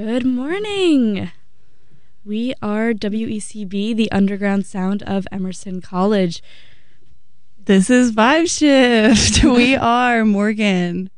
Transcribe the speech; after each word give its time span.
Good 0.00 0.24
morning. 0.24 1.32
We 2.24 2.54
are 2.62 2.92
WECB, 2.92 3.96
the 3.96 4.08
underground 4.12 4.64
sound 4.64 5.02
of 5.02 5.26
Emerson 5.32 5.80
College. 5.80 6.40
This 7.64 7.90
is 7.90 8.12
Vibe 8.12 8.48
Shift. 8.48 9.42
we 9.56 9.74
are 9.96 10.24
Morgan, 10.24 11.10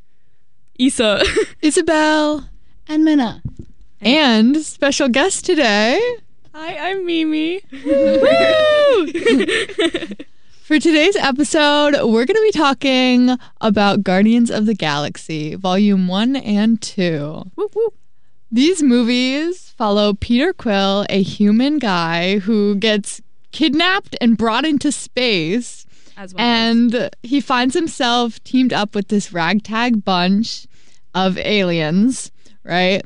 Issa, 0.79 1.23
Isabel, 1.61 2.49
and 2.89 3.05
Minna. 3.05 3.43
And 4.01 4.57
special 4.63 5.11
guest 5.11 5.45
today. 5.45 6.01
Hi, 6.55 6.91
I'm 6.91 7.05
Mimi. 7.05 7.61
For 10.63 10.79
today's 10.79 11.17
episode, 11.17 11.97
we're 12.03 12.25
going 12.25 12.29
to 12.29 12.51
be 12.51 12.53
talking 12.53 13.37
about 13.61 14.05
Guardians 14.05 14.51
of 14.51 14.65
the 14.65 14.75
Galaxy, 14.75 15.55
Volume 15.55 16.09
1 16.09 16.37
and 16.37 16.81
2. 16.81 17.51
Whoop, 17.57 17.77
whoop. 17.77 18.00
These 18.53 18.83
movies 18.83 19.73
follow 19.77 20.13
Peter 20.15 20.53
Quill, 20.53 21.07
a 21.09 21.23
human 21.23 21.79
guy 21.79 22.39
who 22.39 22.75
gets 22.75 23.21
kidnapped 23.53 24.17
and 24.21 24.37
brought 24.37 24.65
into 24.65 24.91
space. 24.91 25.87
As 26.17 26.35
well 26.35 26.45
And 26.45 27.11
he 27.23 27.41
finds 27.41 27.75
himself 27.75 28.43
teamed 28.43 28.73
up 28.73 28.95
with 28.95 29.09
this 29.09 29.33
ragtag 29.33 30.05
bunch 30.05 30.67
of 31.15 31.39
aliens, 31.39 32.33
right? 32.65 33.05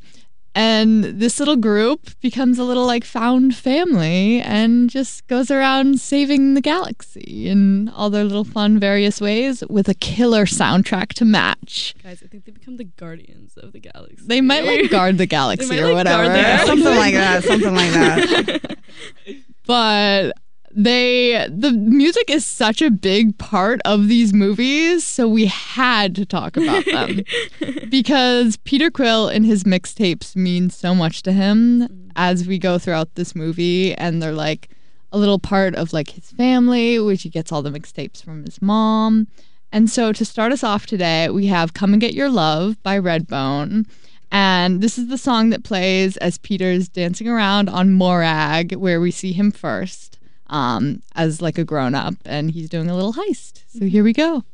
And 0.55 1.05
this 1.05 1.41
little 1.41 1.57
group 1.57 2.11
becomes 2.21 2.59
a 2.61 2.65
little 2.65 2.87
like 2.87 3.05
found 3.05 3.57
family 3.57 4.41
and 4.41 4.89
just 4.89 5.27
goes 5.27 5.51
around 5.51 6.01
saving 6.01 6.55
the 6.55 6.61
galaxy 6.61 7.49
in 7.49 7.89
all 7.89 8.09
their 8.09 8.23
little 8.23 8.45
fun 8.45 8.79
various 8.79 9.21
ways 9.21 9.65
with 9.69 9.89
a 9.89 9.95
killer 9.95 10.45
soundtrack 10.45 11.09
to 11.15 11.25
match. 11.25 11.95
guys, 12.03 12.23
I 12.23 12.29
think 12.29 12.45
they 12.45 12.53
become 12.53 12.77
the 12.77 12.85
guardians 12.85 13.57
of 13.57 13.73
the 13.73 13.81
galaxy. 13.81 14.25
They 14.27 14.41
might 14.41 14.65
like 14.65 14.91
guard 14.91 15.19
the 15.19 15.27
galaxy 15.39 15.69
might, 15.69 15.81
or 15.81 15.93
like, 15.93 16.07
whatever. 16.07 16.67
something 16.67 16.97
like 16.97 17.15
that. 17.15 17.43
Something 17.43 17.75
like 17.75 17.91
that. 17.91 18.79
but 19.67 20.33
they 20.75 21.47
the 21.49 21.71
music 21.71 22.29
is 22.29 22.45
such 22.45 22.83
a 22.83 22.91
big 22.91 23.39
part 23.39 23.81
of 23.85 24.09
these 24.09 24.33
movies 24.33 25.05
so 25.07 25.29
we 25.29 25.47
had 25.47 26.15
to 26.17 26.27
talk 26.27 26.57
about 26.57 26.85
them. 26.85 27.21
Because 27.89 28.57
peter 28.59 28.91
quill 28.91 29.29
and 29.29 29.47
his 29.47 29.63
mixtapes 29.65 30.35
mean 30.35 30.71
so 30.71 30.95
much 30.95 31.23
to 31.23 31.33
him 31.33 32.11
as 32.17 32.49
we 32.49 32.59
go 32.59 32.79
throughout 32.79 33.15
this 33.15 33.37
movie 33.37 33.95
and 33.95 34.21
they're 34.21 34.33
like 34.33 34.69
a 35.13 35.19
little 35.19 35.39
part 35.39 35.77
of 35.77 35.93
like 35.93 36.11
his 36.11 36.33
family 36.33 36.99
which 36.99 37.23
he 37.23 37.29
gets 37.29 37.53
all 37.53 37.63
the 37.63 37.71
mixtapes 37.71 38.23
from 38.23 38.45
his 38.45 38.61
mom. 38.61 39.29
And 39.71 39.89
so 39.89 40.13
to 40.13 40.25
start 40.25 40.51
us 40.51 40.65
off 40.65 40.87
today 40.87 41.31
we 41.31 41.47
have 41.47 41.75
come 41.75 41.93
and 41.93 42.01
get 42.01 42.15
your 42.15 42.29
love 42.29 42.83
by 42.83 42.99
redbone. 42.99 43.87
And 44.33 44.81
this 44.81 44.99
is 44.99 45.07
the 45.07 45.19
song 45.19 45.51
that 45.51 45.63
plays 45.63 46.17
as 46.17 46.39
Peter's 46.39 46.89
dancing 46.89 47.29
around 47.29 47.69
on 47.69 47.93
Morag, 47.93 48.75
where 48.75 49.01
we 49.01 49.13
see 49.13 49.33
him 49.33 49.53
first 49.53 50.14
um, 50.49 51.03
as 51.15 51.41
like 51.43 51.59
a 51.59 51.65
grown 51.65 51.95
up, 51.95 52.15
and 52.25 52.51
he's 52.51 52.69
doing 52.69 52.89
a 52.89 52.95
little 52.95 53.15
heist. 53.15 53.63
So 53.69 53.87
here 53.87 54.05
we 54.05 54.13
go. 54.13 54.45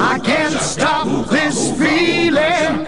I 0.00 0.18
can't 0.24 0.54
stop 0.54 1.06
this 1.28 1.70
feeling 1.78 2.87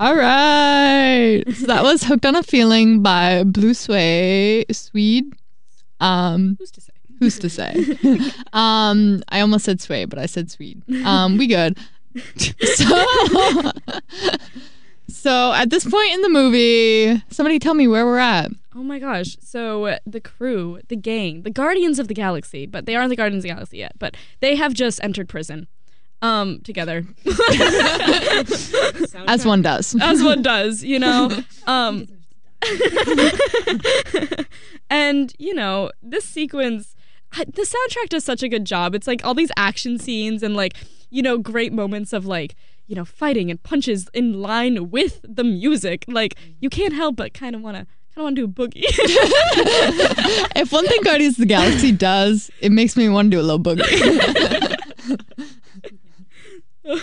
All 0.00 0.16
right. 0.16 1.44
So 1.54 1.66
that 1.66 1.82
was 1.82 2.04
Hooked 2.04 2.24
on 2.24 2.34
a 2.34 2.42
Feeling 2.42 3.02
by 3.02 3.44
Blue 3.44 3.74
Sway 3.74 4.64
Swede. 4.72 5.34
Um, 6.00 6.56
Who's 6.58 6.70
to 6.70 6.80
say? 6.80 6.92
who's 7.18 7.38
to 7.38 7.50
say? 7.50 7.74
um, 8.54 9.22
I 9.28 9.40
almost 9.40 9.66
said 9.66 9.78
Sway, 9.78 10.06
but 10.06 10.18
I 10.18 10.24
said 10.24 10.50
Swede. 10.50 10.82
Um, 11.04 11.36
we 11.36 11.46
good. 11.46 11.76
So, 12.16 13.04
so 15.08 15.52
at 15.52 15.68
this 15.68 15.84
point 15.84 16.14
in 16.14 16.22
the 16.22 16.30
movie, 16.30 17.22
somebody 17.28 17.58
tell 17.58 17.74
me 17.74 17.86
where 17.86 18.06
we're 18.06 18.18
at. 18.18 18.50
Oh 18.74 18.82
my 18.82 18.98
gosh. 18.98 19.36
So 19.42 19.98
the 20.06 20.20
crew, 20.22 20.80
the 20.88 20.96
gang, 20.96 21.42
the 21.42 21.50
Guardians 21.50 21.98
of 21.98 22.08
the 22.08 22.14
Galaxy, 22.14 22.64
but 22.64 22.86
they 22.86 22.96
aren't 22.96 23.10
the 23.10 23.16
Guardians 23.16 23.44
of 23.44 23.48
the 23.50 23.54
Galaxy 23.54 23.76
yet, 23.76 23.92
but 23.98 24.16
they 24.40 24.56
have 24.56 24.72
just 24.72 24.98
entered 25.04 25.28
prison. 25.28 25.68
Um, 26.22 26.60
together. 26.60 27.04
As 29.26 29.46
one 29.46 29.62
does. 29.62 29.96
As 30.00 30.22
one 30.22 30.42
does, 30.42 30.84
you 30.84 30.98
know. 30.98 31.30
Um 31.66 32.06
And, 34.90 35.32
you 35.38 35.54
know, 35.54 35.90
this 36.02 36.24
sequence 36.24 36.94
the 37.32 37.62
soundtrack 37.62 38.08
does 38.08 38.24
such 38.24 38.42
a 38.42 38.48
good 38.48 38.64
job. 38.64 38.94
It's 38.94 39.06
like 39.06 39.24
all 39.24 39.34
these 39.34 39.52
action 39.56 39.98
scenes 39.98 40.42
and 40.42 40.56
like, 40.56 40.74
you 41.10 41.22
know, 41.22 41.38
great 41.38 41.72
moments 41.72 42.12
of 42.12 42.26
like, 42.26 42.56
you 42.86 42.96
know, 42.96 43.04
fighting 43.04 43.50
and 43.50 43.62
punches 43.62 44.08
in 44.12 44.40
line 44.42 44.90
with 44.90 45.20
the 45.22 45.44
music. 45.44 46.04
Like 46.08 46.34
you 46.60 46.68
can't 46.68 46.92
help 46.92 47.16
but 47.16 47.32
kind 47.34 47.54
of 47.54 47.62
want 47.62 47.76
to 47.76 47.86
kind 48.14 48.18
of 48.18 48.22
want 48.24 48.36
to 48.36 48.46
do 48.46 48.46
a 48.46 48.68
boogie. 48.68 48.82
if 50.56 50.72
one 50.72 50.86
thing 50.86 51.00
Guardians 51.02 51.34
of 51.34 51.40
the 51.40 51.46
Galaxy 51.46 51.92
does, 51.92 52.50
it 52.60 52.72
makes 52.72 52.96
me 52.96 53.08
want 53.08 53.30
to 53.30 53.36
do 53.36 53.40
a 53.40 53.46
little 53.46 53.60
boogie. 53.60 54.76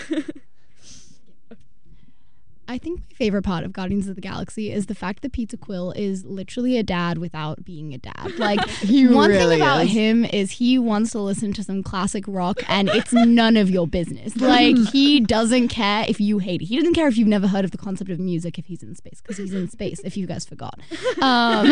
I 2.70 2.76
think 2.76 3.00
my 3.00 3.14
favorite 3.14 3.42
part 3.44 3.64
of 3.64 3.72
Guardians 3.72 4.08
of 4.08 4.14
the 4.14 4.20
Galaxy 4.20 4.70
is 4.70 4.86
the 4.86 4.94
fact 4.94 5.22
that 5.22 5.32
Peter 5.32 5.56
Quill 5.56 5.92
is 5.92 6.26
literally 6.26 6.76
a 6.76 6.82
dad 6.82 7.16
without 7.16 7.64
being 7.64 7.94
a 7.94 7.98
dad. 7.98 8.32
Like 8.38 8.60
one 8.60 9.30
really 9.30 9.56
thing 9.56 9.60
about 9.60 9.84
is. 9.84 9.90
him 9.90 10.24
is 10.24 10.52
he 10.52 10.78
wants 10.78 11.10
to 11.12 11.18
listen 11.18 11.52
to 11.54 11.62
some 11.62 11.82
classic 11.82 12.24
rock 12.26 12.60
and 12.68 12.88
it's 12.88 13.12
none 13.12 13.56
of 13.56 13.68
your 13.68 13.86
business. 13.86 14.36
Like 14.36 14.76
he 14.90 15.20
doesn't 15.36 15.68
care 15.68 16.04
if 16.08 16.20
you 16.20 16.38
hate 16.38 16.62
it. 16.62 16.66
He 16.66 16.76
doesn't 16.76 16.94
care 16.94 17.08
if 17.08 17.16
you've 17.16 17.28
never 17.28 17.46
heard 17.46 17.64
of 17.64 17.72
the 17.72 17.78
concept 17.78 18.10
of 18.10 18.20
music 18.20 18.58
if 18.58 18.66
he's 18.66 18.82
in 18.82 18.94
space 18.94 19.20
because 19.20 19.38
he's 19.38 19.52
in 19.52 19.68
space 19.68 20.00
if 20.00 20.16
you 20.16 20.26
guys 20.26 20.44
forgot. 20.44 20.78
Um, 21.20 21.66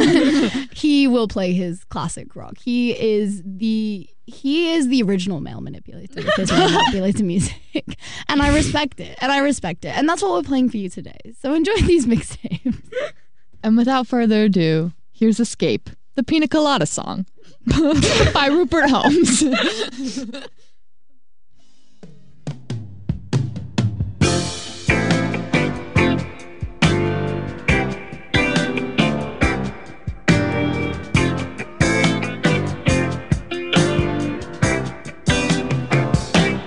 he 0.72 1.06
will 1.06 1.28
play 1.28 1.52
his 1.52 1.84
classic 1.84 2.34
rock. 2.34 2.58
He 2.58 2.98
is 2.98 3.42
the 3.44 4.08
he 4.26 4.72
is 4.72 4.88
the 4.88 5.02
original 5.02 5.40
male 5.40 5.60
manipulator 5.60 6.22
because 6.22 6.50
he 6.50 6.56
manipulates 6.56 7.22
music. 7.22 7.54
And 8.28 8.42
I 8.42 8.54
respect 8.54 9.00
it. 9.00 9.16
And 9.20 9.30
I 9.30 9.38
respect 9.38 9.84
it. 9.84 9.96
And 9.96 10.08
that's 10.08 10.22
what 10.22 10.32
we're 10.32 10.42
playing 10.42 10.70
for 10.70 10.78
you 10.78 10.88
today. 10.88 11.18
So 11.40 11.54
enjoy 11.54 11.76
these 11.82 12.06
mixtapes. 12.06 12.82
and 13.62 13.76
without 13.76 14.06
further 14.06 14.44
ado, 14.44 14.92
here's 15.12 15.38
Escape, 15.38 15.90
the 16.14 16.22
Pina 16.22 16.48
Colada 16.48 16.86
song 16.86 17.26
by 18.34 18.46
Rupert 18.50 18.90
Holmes. 18.90 19.42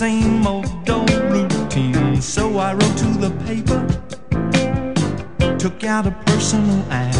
same 0.00 0.46
old 0.46 0.88
old 0.88 1.10
routine. 1.30 2.22
So 2.22 2.56
I 2.56 2.72
wrote 2.72 2.96
to 3.04 3.10
the 3.24 3.30
paper, 3.44 3.80
took 5.58 5.84
out 5.84 6.06
a 6.06 6.12
personal 6.24 6.82
ad. 6.90 7.19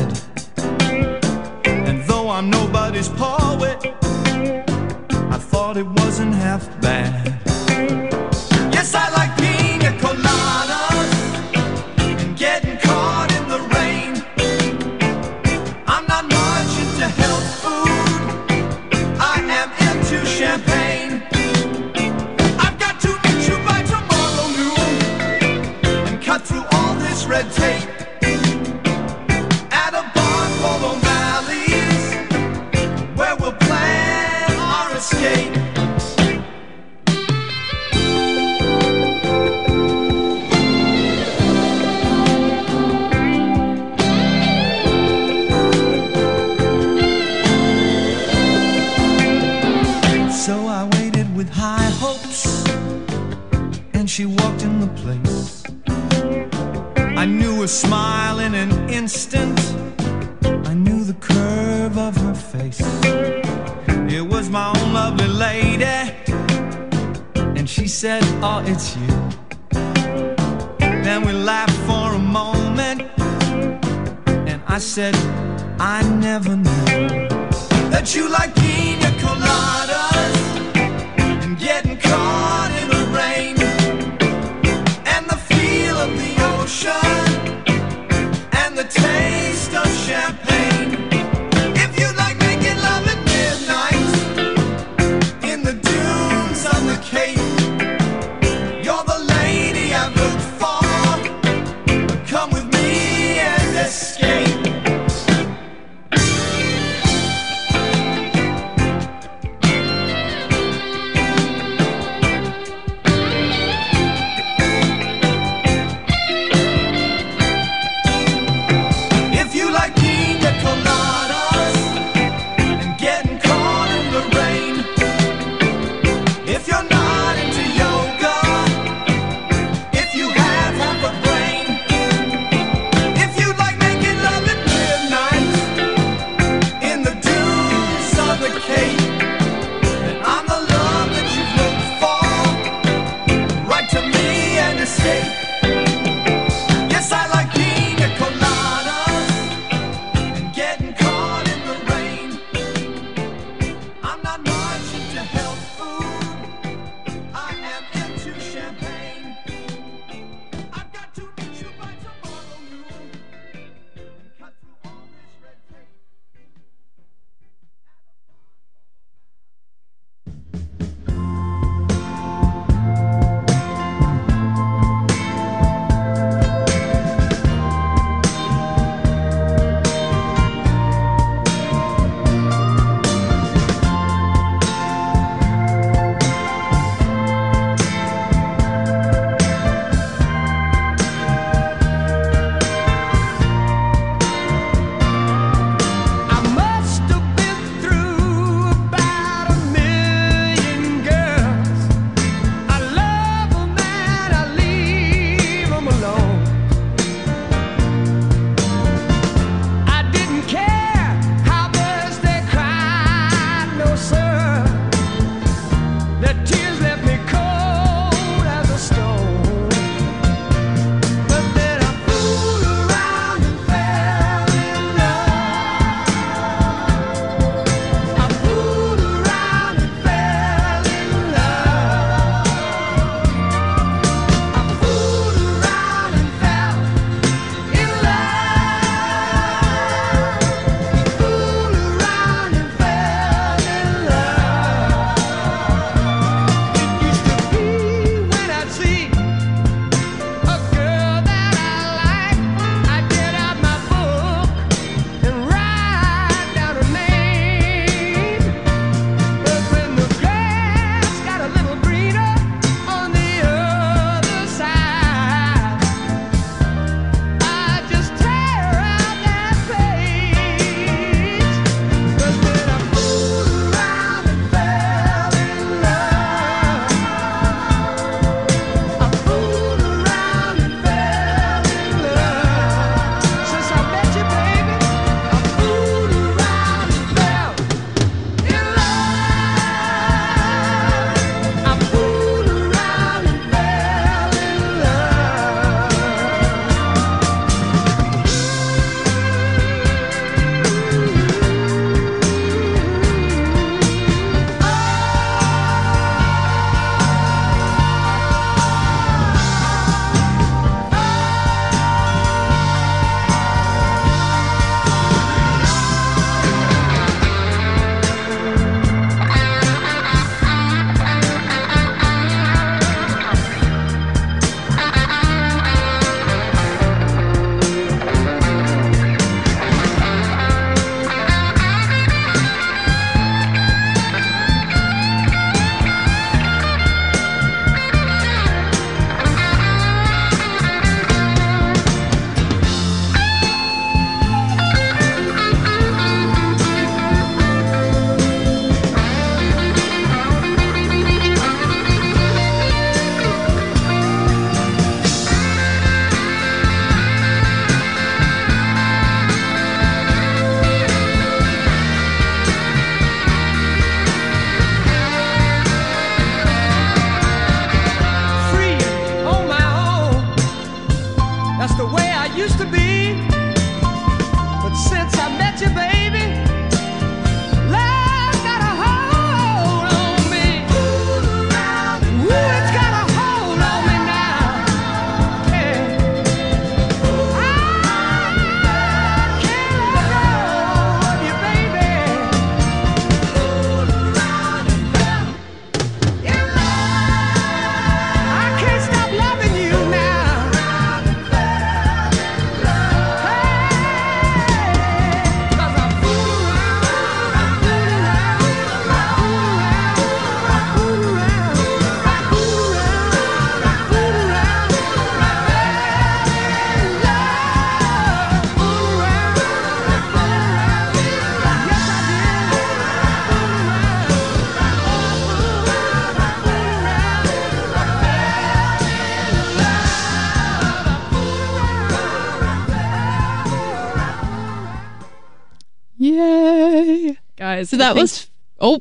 Guys. 437.41 437.71
So 437.71 437.79
that 437.79 437.97
was 437.97 438.29
oh 438.61 438.81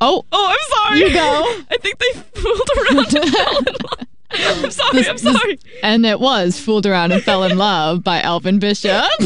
oh 0.00 0.24
Oh, 0.32 0.48
I'm 0.50 0.58
sorry. 0.78 0.98
You 1.00 1.12
go. 1.12 1.62
I 1.70 1.76
think 1.80 1.98
they 1.98 2.12
fooled 2.40 2.70
around 2.78 3.14
and 3.14 3.36
fell 3.36 3.58
in 3.58 3.64
love. 3.64 4.08
I'm 4.36 4.70
sorry. 4.70 4.92
This- 4.94 5.08
I'm 5.08 5.16
this- 5.16 5.22
sorry. 5.40 5.58
and 5.82 6.04
it 6.06 6.18
was 6.18 6.58
"Fooled 6.58 6.86
Around 6.86 7.12
and 7.12 7.22
Fell 7.22 7.44
in 7.44 7.56
Love" 7.56 8.02
by 8.02 8.20
Elvin 8.22 8.58
Bishop. 8.58 8.90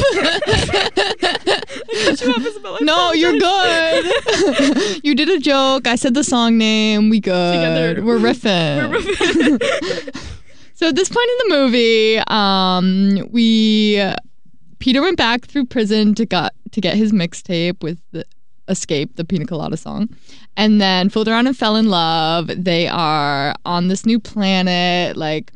You 1.90 2.32
off, 2.34 2.44
Isabel. 2.46 2.74
I 2.74 2.78
no, 2.82 3.12
you're 3.12 3.38
good. 3.38 5.00
you 5.04 5.14
did 5.14 5.28
a 5.30 5.38
joke. 5.38 5.86
I 5.86 5.94
said 5.94 6.14
the 6.14 6.24
song 6.24 6.58
name. 6.58 7.08
We 7.10 7.20
good. 7.20 7.54
Together. 7.54 8.02
We're 8.04 8.18
riffing. 8.18 8.90
We're 8.90 8.98
riffing. 8.98 10.24
So 10.74 10.86
at 10.86 10.94
this 10.94 11.08
point 11.08 11.28
in 11.28 11.48
the 11.48 11.56
movie, 11.56 12.18
um, 12.28 13.28
we 13.32 14.00
Peter 14.78 15.00
went 15.02 15.16
back 15.16 15.44
through 15.46 15.64
prison 15.66 16.14
to 16.14 16.24
got 16.24 16.54
to 16.70 16.80
get 16.80 16.94
his 16.94 17.10
mixtape 17.10 17.82
with 17.82 17.98
the 18.12 18.24
Escape, 18.68 19.16
the 19.16 19.24
Pina 19.24 19.46
Colada 19.46 19.76
song, 19.76 20.09
and 20.57 20.81
then 20.81 21.09
fooled 21.09 21.28
around 21.28 21.46
and 21.46 21.57
fell 21.57 21.76
in 21.76 21.88
love. 21.88 22.50
They 22.54 22.87
are 22.88 23.54
on 23.64 23.88
this 23.88 24.07
new 24.07 24.20
planet, 24.20 25.16
like, 25.16 25.52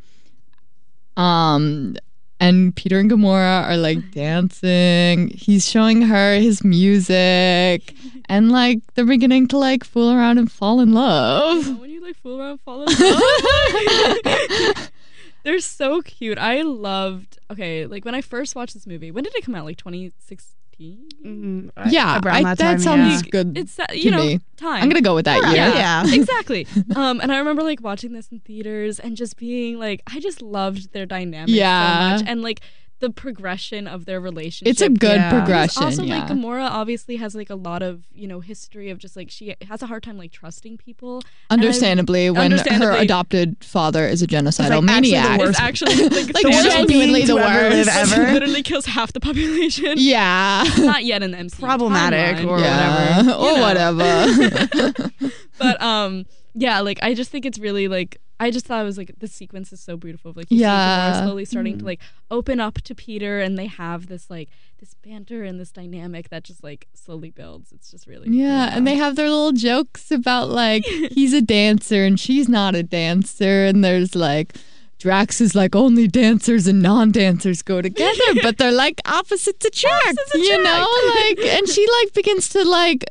um, 1.17 1.95
and 2.39 2.75
Peter 2.75 2.99
and 2.99 3.09
Gamora 3.09 3.69
are 3.69 3.77
like 3.77 4.11
dancing. 4.11 5.29
He's 5.29 5.67
showing 5.69 6.01
her 6.01 6.35
his 6.35 6.63
music, 6.63 7.93
and 8.25 8.51
like 8.51 8.79
they're 8.95 9.05
beginning 9.05 9.47
to 9.49 9.57
like 9.57 9.83
fool 9.83 10.11
around 10.11 10.37
and 10.37 10.51
fall 10.51 10.79
in 10.79 10.93
love. 10.93 11.79
when 11.79 11.89
you 11.89 12.01
like 12.01 12.17
fool 12.17 12.39
around, 12.41 12.59
fall 12.61 12.83
in 12.83 12.89
love. 12.93 14.89
They're 15.43 15.59
so 15.59 16.01
cute. 16.01 16.37
I 16.37 16.61
loved. 16.61 17.37
Okay, 17.51 17.85
like 17.85 18.05
when 18.05 18.15
I 18.15 18.21
first 18.21 18.55
watched 18.55 18.73
this 18.73 18.87
movie, 18.87 19.11
when 19.11 19.25
did 19.25 19.35
it 19.35 19.43
come 19.43 19.55
out? 19.55 19.65
Like 19.65 19.77
2016. 19.77 20.55
Mhm. 20.79 21.69
Yeah, 21.89 22.19
Around 22.23 22.27
I, 22.27 22.43
that 22.43 22.57
that, 22.57 22.63
time, 22.71 22.79
sounds 22.79 23.23
yeah. 23.23 23.29
good. 23.29 23.57
It's 23.57 23.79
uh, 23.79 23.85
to 23.87 23.97
you 23.99 24.11
know 24.11 24.25
me. 24.25 24.39
time. 24.57 24.83
I'm 24.83 24.89
gonna 24.89 25.01
go 25.01 25.15
with 25.15 25.25
that 25.25 25.41
year. 25.45 25.55
Yeah. 25.55 26.03
yeah. 26.05 26.13
exactly. 26.13 26.67
Um, 26.95 27.19
and 27.21 27.31
I 27.31 27.37
remember 27.37 27.63
like 27.63 27.81
watching 27.81 28.13
this 28.13 28.27
in 28.29 28.39
theaters 28.39 28.99
and 28.99 29.15
just 29.15 29.37
being 29.37 29.79
like, 29.79 30.01
I 30.07 30.19
just 30.19 30.41
loved 30.41 30.91
their 30.93 31.05
dynamic 31.05 31.53
Yeah. 31.53 32.17
so 32.17 32.17
much, 32.17 32.29
and 32.29 32.41
like 32.41 32.61
the 33.03 33.09
progression 33.09 33.85
of 33.85 34.05
their 34.05 34.21
relationship. 34.21 34.71
It's 34.71 34.81
a 34.81 34.87
good 34.87 35.17
Yeah. 35.17 35.29
Progression. 35.29 35.83
Also, 35.83 36.03
yeah. 36.03 36.19
like 36.19 36.29
Gamora 36.29 36.69
obviously 36.69 37.17
has 37.17 37.35
like 37.35 37.49
a 37.49 37.55
lot 37.55 37.83
of 37.83 38.03
you 38.15 38.27
know 38.27 38.39
history 38.39 38.89
of 38.91 38.97
just 38.97 39.17
like 39.17 39.29
she 39.29 39.53
has 39.67 39.81
a 39.81 39.87
hard 39.87 40.03
time 40.03 40.17
like 40.17 40.31
trusting 40.31 40.77
people. 40.77 41.21
Understandably, 41.49 42.29
when 42.29 42.51
her 42.51 42.91
adopted 42.93 43.57
father 43.61 44.07
is 44.07 44.21
a 44.21 44.27
genocidal 44.27 44.77
like, 44.77 44.83
maniac. 44.83 45.41
It's 45.41 45.59
actually 45.59 45.95
like, 46.07 46.33
Like, 46.33 46.43
the 46.43 46.49
worst 46.49 46.69
genuinely 46.71 46.85
being 46.87 47.27
the 47.27 47.33
to 47.33 47.39
ever 47.39 47.75
worst. 47.75 47.89
ever. 47.89 48.31
literally 48.31 48.63
kills 48.63 48.85
half 48.85 49.11
the 49.11 49.19
population. 49.19 49.95
yeah. 49.97 50.63
Not 50.77 51.03
yet 51.03 51.21
in 51.23 51.31
the 51.31 51.37
MCU. 51.37 51.59
Problematic 51.59 52.37
timeline. 52.37 52.47
or 52.47 52.59
yeah. 52.59 53.17
whatever. 53.17 53.31
Or 53.43 53.51
know. 53.57 53.61
whatever. 53.61 55.31
but 55.59 55.81
um 55.81 56.25
yeah 56.55 56.79
like 56.81 56.99
i 57.01 57.13
just 57.13 57.31
think 57.31 57.45
it's 57.45 57.59
really 57.59 57.87
like 57.87 58.19
i 58.39 58.51
just 58.51 58.65
thought 58.65 58.81
it 58.81 58.85
was 58.85 58.97
like 58.97 59.13
the 59.19 59.27
sequence 59.27 59.71
is 59.71 59.79
so 59.79 59.95
beautiful 59.95 60.31
of, 60.31 60.37
like 60.37 60.49
you 60.51 60.57
see 60.57 60.61
Yeah. 60.61 61.11
Gamora 61.13 61.23
slowly 61.23 61.45
starting 61.45 61.73
to 61.73 61.77
mm-hmm. 61.79 61.87
like 61.87 62.01
open 62.29 62.59
up 62.59 62.81
to 62.81 62.95
peter 62.95 63.39
and 63.39 63.57
they 63.57 63.67
have 63.67 64.07
this 64.07 64.29
like 64.29 64.49
this 64.79 64.95
banter 64.95 65.43
and 65.43 65.59
this 65.59 65.71
dynamic 65.71 66.29
that 66.29 66.43
just 66.43 66.63
like 66.63 66.87
slowly 66.93 67.29
builds 67.29 67.71
it's 67.71 67.89
just 67.89 68.07
really 68.07 68.29
yeah. 68.33 68.75
And 68.75 68.87
they 68.87 68.95
have 68.95 69.15
their 69.15 69.29
little 69.29 69.51
jokes 69.51 70.11
about 70.11 70.49
like 70.49 70.83
he's 71.11 71.33
a 71.33 71.41
dancer 71.41 72.03
and 72.03 72.19
she's 72.19 72.49
not 72.49 72.75
a 72.75 72.83
dancer. 72.83 73.65
And 73.65 73.83
there's 73.83 74.15
like, 74.15 74.55
Drax 74.99 75.41
is 75.41 75.53
like 75.53 75.75
only 75.75 76.07
dancers 76.07 76.65
and 76.65 76.81
non 76.81 77.11
dancers 77.11 77.61
go 77.61 77.81
together, 77.81 78.33
but 78.41 78.57
they're 78.57 78.71
like 78.71 79.01
opposites 79.05 79.65
attract, 79.65 80.17
you 80.33 80.63
know? 80.63 80.87
Like, 81.15 81.39
and 81.39 81.67
she 81.67 81.85
like 82.01 82.13
begins 82.13 82.49
to 82.49 82.63
like 82.63 83.03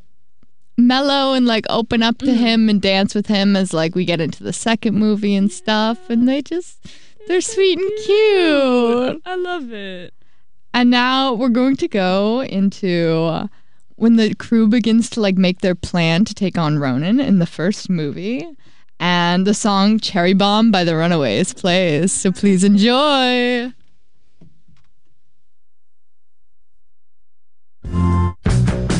mellow 0.87 1.33
and 1.33 1.45
like 1.45 1.65
open 1.69 2.03
up 2.03 2.17
to 2.19 2.33
him 2.33 2.69
and 2.69 2.81
dance 2.81 3.15
with 3.15 3.27
him 3.27 3.55
as 3.55 3.73
like 3.73 3.95
we 3.95 4.05
get 4.05 4.21
into 4.21 4.43
the 4.43 4.53
second 4.53 4.95
movie 4.95 5.35
and 5.35 5.51
stuff. 5.51 6.09
And 6.09 6.27
they 6.27 6.41
just, 6.41 6.85
they're 7.27 7.41
sweet 7.41 7.79
and 7.79 7.91
cute. 8.05 9.21
i 9.25 9.35
love 9.35 9.71
it 9.71 10.13
And 10.73 10.89
now 10.89 11.33
we're 11.33 11.49
going 11.49 11.77
to 11.77 11.87
go 11.87 12.41
into 12.41 13.23
uh, 13.29 13.47
when 13.95 14.17
the 14.17 14.33
crew 14.35 14.67
begins 14.67 15.09
to 15.11 15.21
like 15.21 15.37
make 15.37 15.61
their 15.61 15.75
plan 15.75 16.25
to 16.25 16.33
take 16.33 16.57
on 16.57 16.79
Ronan 16.79 17.19
in 17.19 17.39
the 17.39 17.45
first 17.45 17.89
movie. 17.89 18.47
And 18.99 19.45
the 19.45 19.53
song 19.53 19.99
Cherry 19.99 20.33
Bomb 20.33 20.71
by 20.71 20.83
the 20.83 20.95
Runaways 20.95 21.53
plays. 21.53 22.11
So 22.11 22.31
please 22.31 22.63
enjoy. 22.63 23.73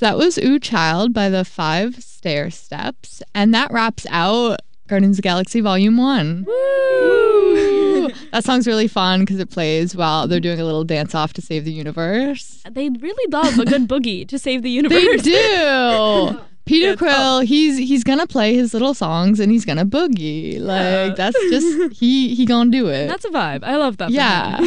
that 0.00 0.18
was 0.18 0.38
Ooh 0.38 0.58
Child 0.58 1.12
by 1.12 1.28
the 1.28 1.44
Five 1.44 1.96
Stairsteps. 1.96 3.22
And 3.34 3.54
that 3.54 3.70
wraps 3.70 4.06
out 4.10 4.60
Guardians 4.88 5.18
of 5.18 5.22
the 5.22 5.22
Galaxy 5.22 5.60
Volume 5.60 5.96
1. 5.96 6.44
Woo! 6.46 8.10
that 8.32 8.44
song's 8.44 8.66
really 8.66 8.88
fun 8.88 9.20
because 9.20 9.38
it 9.38 9.50
plays 9.50 9.94
while 9.94 10.26
they're 10.26 10.40
doing 10.40 10.60
a 10.60 10.64
little 10.64 10.84
dance 10.84 11.14
off 11.14 11.32
to 11.34 11.42
save 11.42 11.64
the 11.64 11.72
universe. 11.72 12.62
They 12.68 12.88
really 12.88 13.30
love 13.30 13.58
a 13.58 13.64
good 13.64 13.88
boogie 13.88 14.26
to 14.28 14.38
save 14.38 14.62
the 14.62 14.70
universe. 14.70 15.22
They 15.22 15.32
do. 15.32 16.40
Peter 16.66 16.96
Quill, 16.96 17.40
he's 17.40 17.78
he's 17.78 18.04
gonna 18.04 18.28
play 18.28 18.54
his 18.54 18.72
little 18.72 18.94
songs 18.94 19.40
and 19.40 19.50
he's 19.50 19.64
gonna 19.64 19.86
boogie. 19.86 20.60
Like 20.60 21.16
that's 21.16 21.36
just 21.50 21.92
he 21.98 22.34
he 22.34 22.46
gonna 22.46 22.70
do 22.70 22.86
it. 22.88 23.08
That's 23.08 23.24
a 23.24 23.30
vibe. 23.30 23.64
I 23.64 23.76
love 23.76 23.96
that. 23.96 24.10
yeah. 24.10 24.60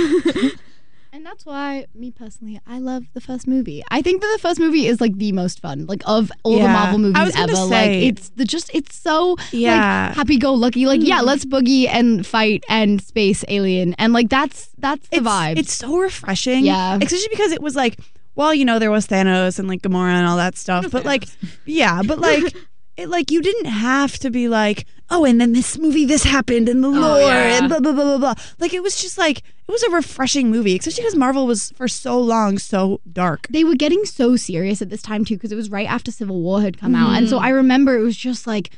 And 1.23 1.29
that's 1.31 1.45
why, 1.45 1.85
me 1.95 2.11
personally, 2.11 2.59
I 2.67 2.79
love 2.79 3.05
the 3.13 3.21
first 3.21 3.47
movie. 3.47 3.81
I 3.89 4.01
think 4.01 4.19
that 4.19 4.29
the 4.35 4.41
first 4.41 4.59
movie 4.59 4.87
is 4.87 4.99
like 4.99 5.15
the 5.17 5.31
most 5.31 5.61
fun, 5.61 5.85
like 5.85 6.03
of 6.05 6.29
all 6.43 6.51
the 6.55 6.57
Yeah. 6.63 6.73
Marvel 6.73 6.95
I 6.95 6.97
movies 6.97 7.35
ever. 7.37 7.55
say- 7.55 7.63
like 7.63 7.91
it's 8.11 8.27
the 8.31 8.43
just 8.43 8.69
it's 8.73 8.93
so 8.93 9.37
Yeah. 9.53 10.07
like 10.09 10.17
happy 10.17 10.37
go 10.37 10.53
lucky. 10.53 10.85
Like 10.85 10.99
yeah, 11.01 11.19
mm. 11.19 11.23
let's 11.27 11.45
boogie 11.45 11.87
and 11.87 12.27
fight 12.27 12.65
and 12.67 13.01
space 13.01 13.45
alien 13.47 13.93
and 13.93 14.11
like 14.11 14.27
that's 14.27 14.67
that's 14.79 15.07
the 15.07 15.19
it's, 15.19 15.25
vibe. 15.25 15.57
It's 15.59 15.73
so 15.73 15.97
refreshing. 15.97 16.65
Yeah. 16.65 16.97
Especially 17.01 17.29
because 17.31 17.53
it 17.53 17.61
was 17.61 17.73
like, 17.77 17.97
well, 18.35 18.53
you 18.53 18.65
know, 18.65 18.77
there 18.77 18.91
was 18.91 19.07
Thanos 19.07 19.59
and 19.59 19.69
like 19.69 19.81
Gamora 19.81 20.11
and 20.15 20.27
all 20.27 20.35
that 20.35 20.57
stuff. 20.57 20.91
But 20.91 21.05
like, 21.05 21.23
yeah, 21.63 22.01
but 22.05 22.19
like, 22.19 22.53
it 22.97 23.09
like 23.09 23.31
you 23.31 23.41
didn't 23.41 23.65
have 23.65 24.17
to 24.19 24.29
be 24.29 24.47
like, 24.47 24.85
oh, 25.09 25.25
and 25.25 25.39
then 25.41 25.53
this 25.53 25.77
movie, 25.77 26.05
this 26.05 26.23
happened, 26.23 26.69
and 26.69 26.83
the 26.83 26.87
oh, 26.87 26.91
lore, 26.91 27.19
yeah. 27.19 27.57
and 27.57 27.69
blah 27.69 27.79
blah 27.79 27.91
blah 27.91 28.03
blah 28.03 28.17
blah. 28.17 28.43
Like 28.59 28.73
it 28.73 28.83
was 28.83 29.01
just 29.01 29.17
like 29.17 29.39
it 29.39 29.71
was 29.71 29.83
a 29.83 29.91
refreshing 29.91 30.51
movie, 30.51 30.77
especially 30.77 31.03
because 31.03 31.15
Marvel 31.15 31.47
was 31.47 31.71
for 31.71 31.87
so 31.87 32.19
long 32.19 32.57
so 32.57 33.01
dark. 33.11 33.47
they 33.49 33.63
were 33.63 33.75
getting 33.75 34.05
so 34.05 34.35
serious 34.35 34.81
at 34.81 34.89
this 34.89 35.01
time 35.01 35.25
too 35.25 35.35
because 35.35 35.51
it 35.51 35.55
was 35.55 35.69
right 35.69 35.87
after 35.87 36.11
Civil 36.11 36.41
War 36.41 36.61
had 36.61 36.77
come 36.77 36.95
out, 36.95 37.17
and 37.17 37.27
so 37.27 37.37
mm-hmm. 37.37 37.45
I 37.45 37.49
remember 37.49 37.95
it 37.95 38.03
was 38.03 38.17
just 38.17 38.47
like. 38.47 38.71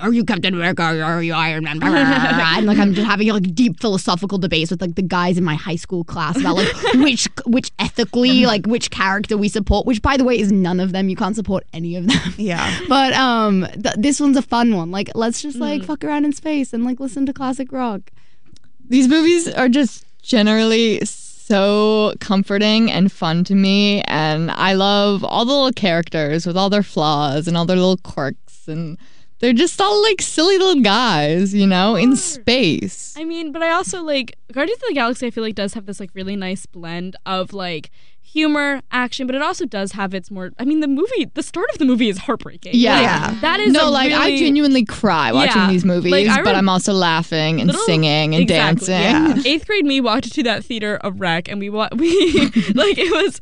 Are 0.00 0.12
you 0.12 0.24
Captain 0.24 0.54
America? 0.54 0.82
Are 0.82 1.22
you 1.22 1.34
Iron 1.34 1.64
Man? 1.64 1.80
and 1.82 2.66
like 2.66 2.78
I'm 2.78 2.94
just 2.94 3.06
having 3.06 3.28
like 3.28 3.54
deep 3.54 3.80
philosophical 3.80 4.38
debates 4.38 4.70
with 4.70 4.80
like 4.80 4.94
the 4.94 5.02
guys 5.02 5.38
in 5.38 5.44
my 5.44 5.54
high 5.54 5.76
school 5.76 6.04
class 6.04 6.38
about 6.38 6.56
like 6.56 6.68
which 6.94 7.28
which 7.46 7.70
ethically 7.78 8.46
like 8.46 8.66
which 8.66 8.90
character 8.90 9.36
we 9.36 9.48
support. 9.48 9.86
Which 9.86 10.02
by 10.02 10.16
the 10.16 10.24
way 10.24 10.38
is 10.38 10.50
none 10.50 10.80
of 10.80 10.92
them. 10.92 11.08
You 11.08 11.16
can't 11.16 11.36
support 11.36 11.64
any 11.72 11.96
of 11.96 12.06
them. 12.06 12.34
Yeah. 12.36 12.78
But 12.88 13.12
um, 13.12 13.66
th- 13.80 13.94
this 13.98 14.20
one's 14.20 14.36
a 14.36 14.42
fun 14.42 14.74
one. 14.74 14.90
Like 14.90 15.10
let's 15.14 15.42
just 15.42 15.58
like 15.58 15.84
fuck 15.84 16.02
around 16.02 16.24
in 16.24 16.32
space 16.32 16.72
and 16.72 16.84
like 16.84 16.98
listen 16.98 17.26
to 17.26 17.32
classic 17.32 17.72
rock. 17.72 18.10
These 18.88 19.06
movies 19.06 19.46
are 19.48 19.68
just 19.68 20.04
generally 20.22 21.04
so 21.04 22.14
comforting 22.20 22.90
and 22.90 23.10
fun 23.10 23.42
to 23.44 23.54
me. 23.54 24.02
And 24.02 24.50
I 24.52 24.74
love 24.74 25.24
all 25.24 25.44
the 25.44 25.52
little 25.52 25.72
characters 25.72 26.46
with 26.46 26.56
all 26.56 26.70
their 26.70 26.82
flaws 26.82 27.48
and 27.48 27.56
all 27.56 27.64
their 27.64 27.76
little 27.76 27.96
quirks. 27.98 28.68
And 28.68 28.98
they're 29.40 29.52
just 29.52 29.80
all 29.80 30.00
like 30.02 30.22
silly 30.22 30.56
little 30.58 30.82
guys, 30.82 31.52
you 31.54 31.66
know, 31.66 31.96
in 31.96 32.14
space. 32.16 33.14
I 33.18 33.24
mean, 33.24 33.52
but 33.52 33.62
I 33.62 33.70
also 33.70 34.02
like 34.02 34.36
Guardians 34.52 34.80
of 34.82 34.88
the 34.88 34.94
Galaxy. 34.94 35.26
I 35.26 35.30
feel 35.30 35.42
like 35.44 35.54
does 35.54 35.74
have 35.74 35.86
this 35.86 35.98
like 36.00 36.10
really 36.14 36.36
nice 36.36 36.66
blend 36.66 37.16
of 37.26 37.52
like 37.52 37.90
humor, 38.22 38.80
action, 38.92 39.26
but 39.26 39.34
it 39.34 39.42
also 39.42 39.64
does 39.66 39.92
have 39.92 40.14
its 40.14 40.30
more. 40.30 40.50
I 40.58 40.64
mean, 40.64 40.78
the 40.80 40.86
movie, 40.86 41.28
the 41.34 41.42
start 41.42 41.66
of 41.72 41.78
the 41.78 41.84
movie 41.84 42.08
is 42.08 42.16
heartbreaking. 42.18 42.72
Yeah. 42.74 42.92
Like, 42.94 43.02
Yeah. 43.02 43.40
that 43.40 43.60
is 43.60 43.72
no, 43.72 43.88
a 43.88 43.90
like 43.90 44.12
I 44.12 44.36
genuinely 44.36 44.84
cry 44.84 45.32
watching 45.32 45.62
Yeah. 45.62 45.70
these 45.70 45.84
movies, 45.84 46.12
Like, 46.12 46.28
I 46.28 46.42
but 46.42 46.54
I'm 46.54 46.68
also 46.68 46.92
laughing 46.92 47.60
and 47.60 47.66
Little- 47.68 47.82
singing 47.86 48.34
and 48.34 48.42
Exactly. 48.42 48.86
dancing. 48.86 49.42
Yeah. 49.44 49.52
Eighth 49.52 49.66
grade 49.66 49.84
me 49.84 50.00
walked 50.00 50.32
to 50.32 50.42
that 50.44 50.64
theater 50.64 50.96
of 50.98 51.20
wreck, 51.20 51.48
and 51.48 51.58
we 51.58 51.70
wa- 51.70 51.88
we 51.96 52.12
like 52.74 52.98
it 52.98 53.10
was. 53.10 53.40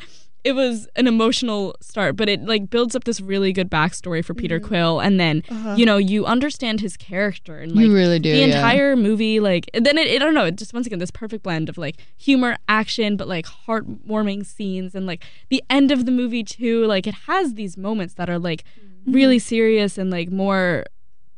It 0.49 0.55
was 0.55 0.89
an 0.97 1.07
emotional 1.07 1.77
start, 1.83 2.17
but 2.17 2.27
it 2.27 2.43
like 2.45 2.71
builds 2.71 2.97
up 2.97 3.05
this 3.05 3.21
really 3.21 3.53
good 3.53 3.71
backstory 3.71 4.25
for 4.25 4.33
Peter 4.33 4.59
mm-hmm. 4.59 4.67
Quill, 4.67 5.01
and 5.01 5.21
then 5.21 5.43
uh-huh. 5.51 5.75
you 5.77 5.85
know 5.85 5.99
you 5.99 6.25
understand 6.25 6.81
his 6.81 6.97
character 6.97 7.59
and 7.59 7.77
like 7.77 7.85
You 7.85 7.95
really 7.95 8.19
do, 8.19 8.33
the 8.33 8.39
yeah. 8.39 8.47
entire 8.47 8.97
movie. 8.97 9.41
Like 9.41 9.69
then 9.75 9.99
it, 9.99 10.09
I 10.11 10.25
don't 10.25 10.33
know, 10.33 10.47
it 10.47 10.57
just 10.57 10.73
once 10.73 10.87
again 10.87 11.01
this 11.01 11.11
perfect 11.11 11.43
blend 11.43 11.69
of 11.69 11.77
like 11.77 11.97
humor, 12.17 12.57
action, 12.67 13.19
but 13.19 13.29
like 13.29 13.45
heartwarming 13.45 14.47
scenes, 14.47 14.95
and 14.95 15.07
like 15.07 15.23
the 15.51 15.63
end 15.69 15.91
of 15.91 16.07
the 16.07 16.13
movie 16.13 16.43
too. 16.43 16.87
Like 16.87 17.07
it 17.07 17.15
has 17.27 17.53
these 17.53 17.77
moments 17.77 18.15
that 18.15 18.31
are 18.31 18.39
like 18.39 18.65
mm-hmm. 18.81 19.13
really 19.13 19.39
serious 19.39 19.99
and 19.99 20.11
like 20.11 20.31
more. 20.31 20.87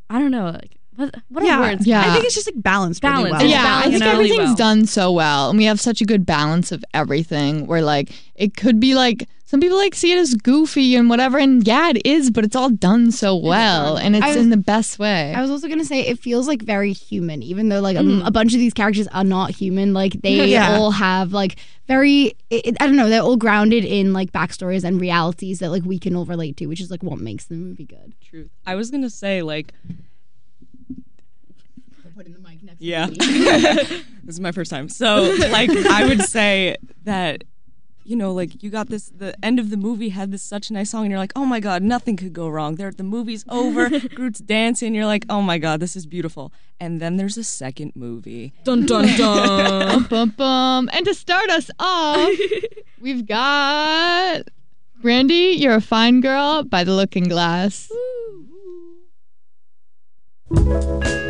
I 0.09 0.21
don't 0.21 0.31
know, 0.31 0.51
like 0.51 0.80
what 0.97 1.15
what 1.29 1.45
yeah, 1.45 1.57
are 1.59 1.61
words? 1.61 1.87
Yeah. 1.87 2.01
I 2.03 2.13
think 2.13 2.25
it's 2.25 2.35
just 2.35 2.47
like 2.53 2.63
balanced 2.63 3.03
really 3.03 3.31
well. 3.31 3.41
It's 3.41 3.51
yeah, 3.51 3.61
I 3.61 3.63
balanced 3.63 3.91
think 3.91 4.03
really 4.03 4.15
everything's 4.31 4.49
well. 4.49 4.57
done 4.57 4.87
so 4.87 5.13
well, 5.13 5.49
and 5.51 5.59
we 5.59 5.65
have 5.65 5.81
such 5.81 6.01
a 6.01 6.05
good 6.05 6.27
balance 6.27 6.73
of 6.73 6.85
everything. 6.95 7.67
Where 7.67 7.83
like 7.83 8.11
it 8.35 8.57
could 8.57 8.81
be 8.81 8.95
like 8.95 9.29
some 9.47 9.61
people 9.61 9.79
like 9.79 9.95
see 9.97 10.13
it 10.13 10.19
as 10.19 10.35
goofy 10.35 10.95
and 10.95 11.09
whatever, 11.09 11.39
and 11.39 11.67
yeah, 11.67 11.91
it 11.91 12.03
is, 12.05 12.31
but 12.31 12.45
it's 12.45 12.55
all 12.55 12.71
done 12.71 13.11
so 13.13 13.35
well, 13.35 13.97
and 13.97 14.15
it's 14.15 14.27
was- 14.27 14.37
in 14.37 14.51
the 14.51 14.57
best 14.57 14.99
way. 14.99 15.33
I 15.35 15.41
was 15.41 15.51
also 15.51 15.69
gonna 15.69 15.85
say 15.85 16.01
it 16.07 16.19
feels 16.19 16.47
like 16.47 16.63
very 16.63 16.93
human, 16.93 17.43
even 17.43 17.69
though 17.69 17.81
like 17.81 17.97
Mm-hmm. 17.97 18.23
a, 18.23 18.27
a 18.27 18.31
bunch 18.31 18.53
of 18.53 18.59
these 18.61 18.75
characters 18.75 19.09
are 19.09 19.25
not 19.25 19.51
human. 19.51 19.93
Like 19.95 20.13
they 20.23 20.47
Yeah. 20.51 20.77
all 20.77 20.91
have 20.93 21.33
like 21.33 21.57
very, 21.89 22.35
it, 22.51 22.67
it- 22.67 22.77
I 22.81 22.87
don't 22.87 22.95
know, 22.97 23.09
they're 23.09 23.23
all 23.23 23.37
grounded 23.37 23.85
in 23.85 24.13
like 24.13 24.31
backstories 24.33 24.85
and 24.85 25.01
realities 25.01 25.59
that 25.61 25.71
like 25.71 25.85
we 25.85 25.99
can 25.99 26.15
all 26.15 26.27
relate 26.27 26.57
to, 26.59 26.67
which 26.67 26.81
is 26.81 26.91
like 26.91 27.03
what 27.03 27.19
makes 27.19 27.47
the 27.47 27.55
movie 27.57 27.87
good. 27.87 28.13
Truth. 28.23 28.51
I 28.67 28.75
was 28.77 28.91
gonna 28.93 29.11
say 29.11 29.43
like 29.43 29.73
Putting 32.21 32.35
the 32.35 32.39
mic 32.39 32.63
next. 32.63 32.83
Yeah. 32.83 33.07
this 33.17 34.05
is 34.29 34.41
my 34.41 34.53
first 34.53 34.71
time. 34.71 34.91
So, 34.91 35.35
like, 35.49 35.71
I 35.71 36.07
would 36.07 36.21
say 36.21 36.77
that, 37.05 37.45
you 38.05 38.15
know, 38.15 38.35
like, 38.35 38.63
you 38.63 38.69
got 38.69 38.91
this, 38.91 39.07
the 39.09 39.35
end 39.43 39.59
of 39.59 39.71
the 39.71 39.79
movie 39.79 40.11
had 40.11 40.31
this 40.31 40.43
such 40.43 40.69
a 40.69 40.75
nice 40.75 40.91
song, 40.91 41.05
and 41.05 41.11
you're 41.11 41.19
like, 41.19 41.33
oh 41.35 41.47
my 41.47 41.61
God, 41.61 41.83
nothing 41.83 42.19
could 42.19 42.35
go 42.35 42.47
wrong. 42.51 42.75
There, 42.75 42.91
the 42.91 43.05
movie's 43.05 43.47
over, 43.49 43.89
Groot's 44.15 44.41
dancing, 44.41 44.95
you're 44.95 45.07
like, 45.07 45.25
oh 45.31 45.41
my 45.41 45.57
God, 45.57 45.81
this 45.81 45.97
is 45.97 46.05
beautiful. 46.05 46.53
And 46.79 47.01
then 47.01 47.17
there's 47.17 47.39
a 47.39 47.45
second 47.45 47.93
movie. 47.95 48.53
Dun 48.65 48.85
dun 48.85 49.07
dun. 49.17 49.89
bum, 49.89 50.05
bum, 50.11 50.35
bum. 50.37 50.91
And 50.93 51.07
to 51.07 51.15
start 51.15 51.49
us 51.49 51.71
off, 51.79 52.29
we've 53.01 53.27
got 53.27 54.43
Brandy, 55.01 55.57
You're 55.59 55.77
a 55.77 55.81
Fine 55.81 56.21
Girl 56.21 56.65
by 56.65 56.85
The 56.85 56.93
Looking 56.93 57.29
Glass. 57.29 57.91
There's 60.51 61.30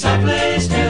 It's 0.00 0.68
a 0.68 0.87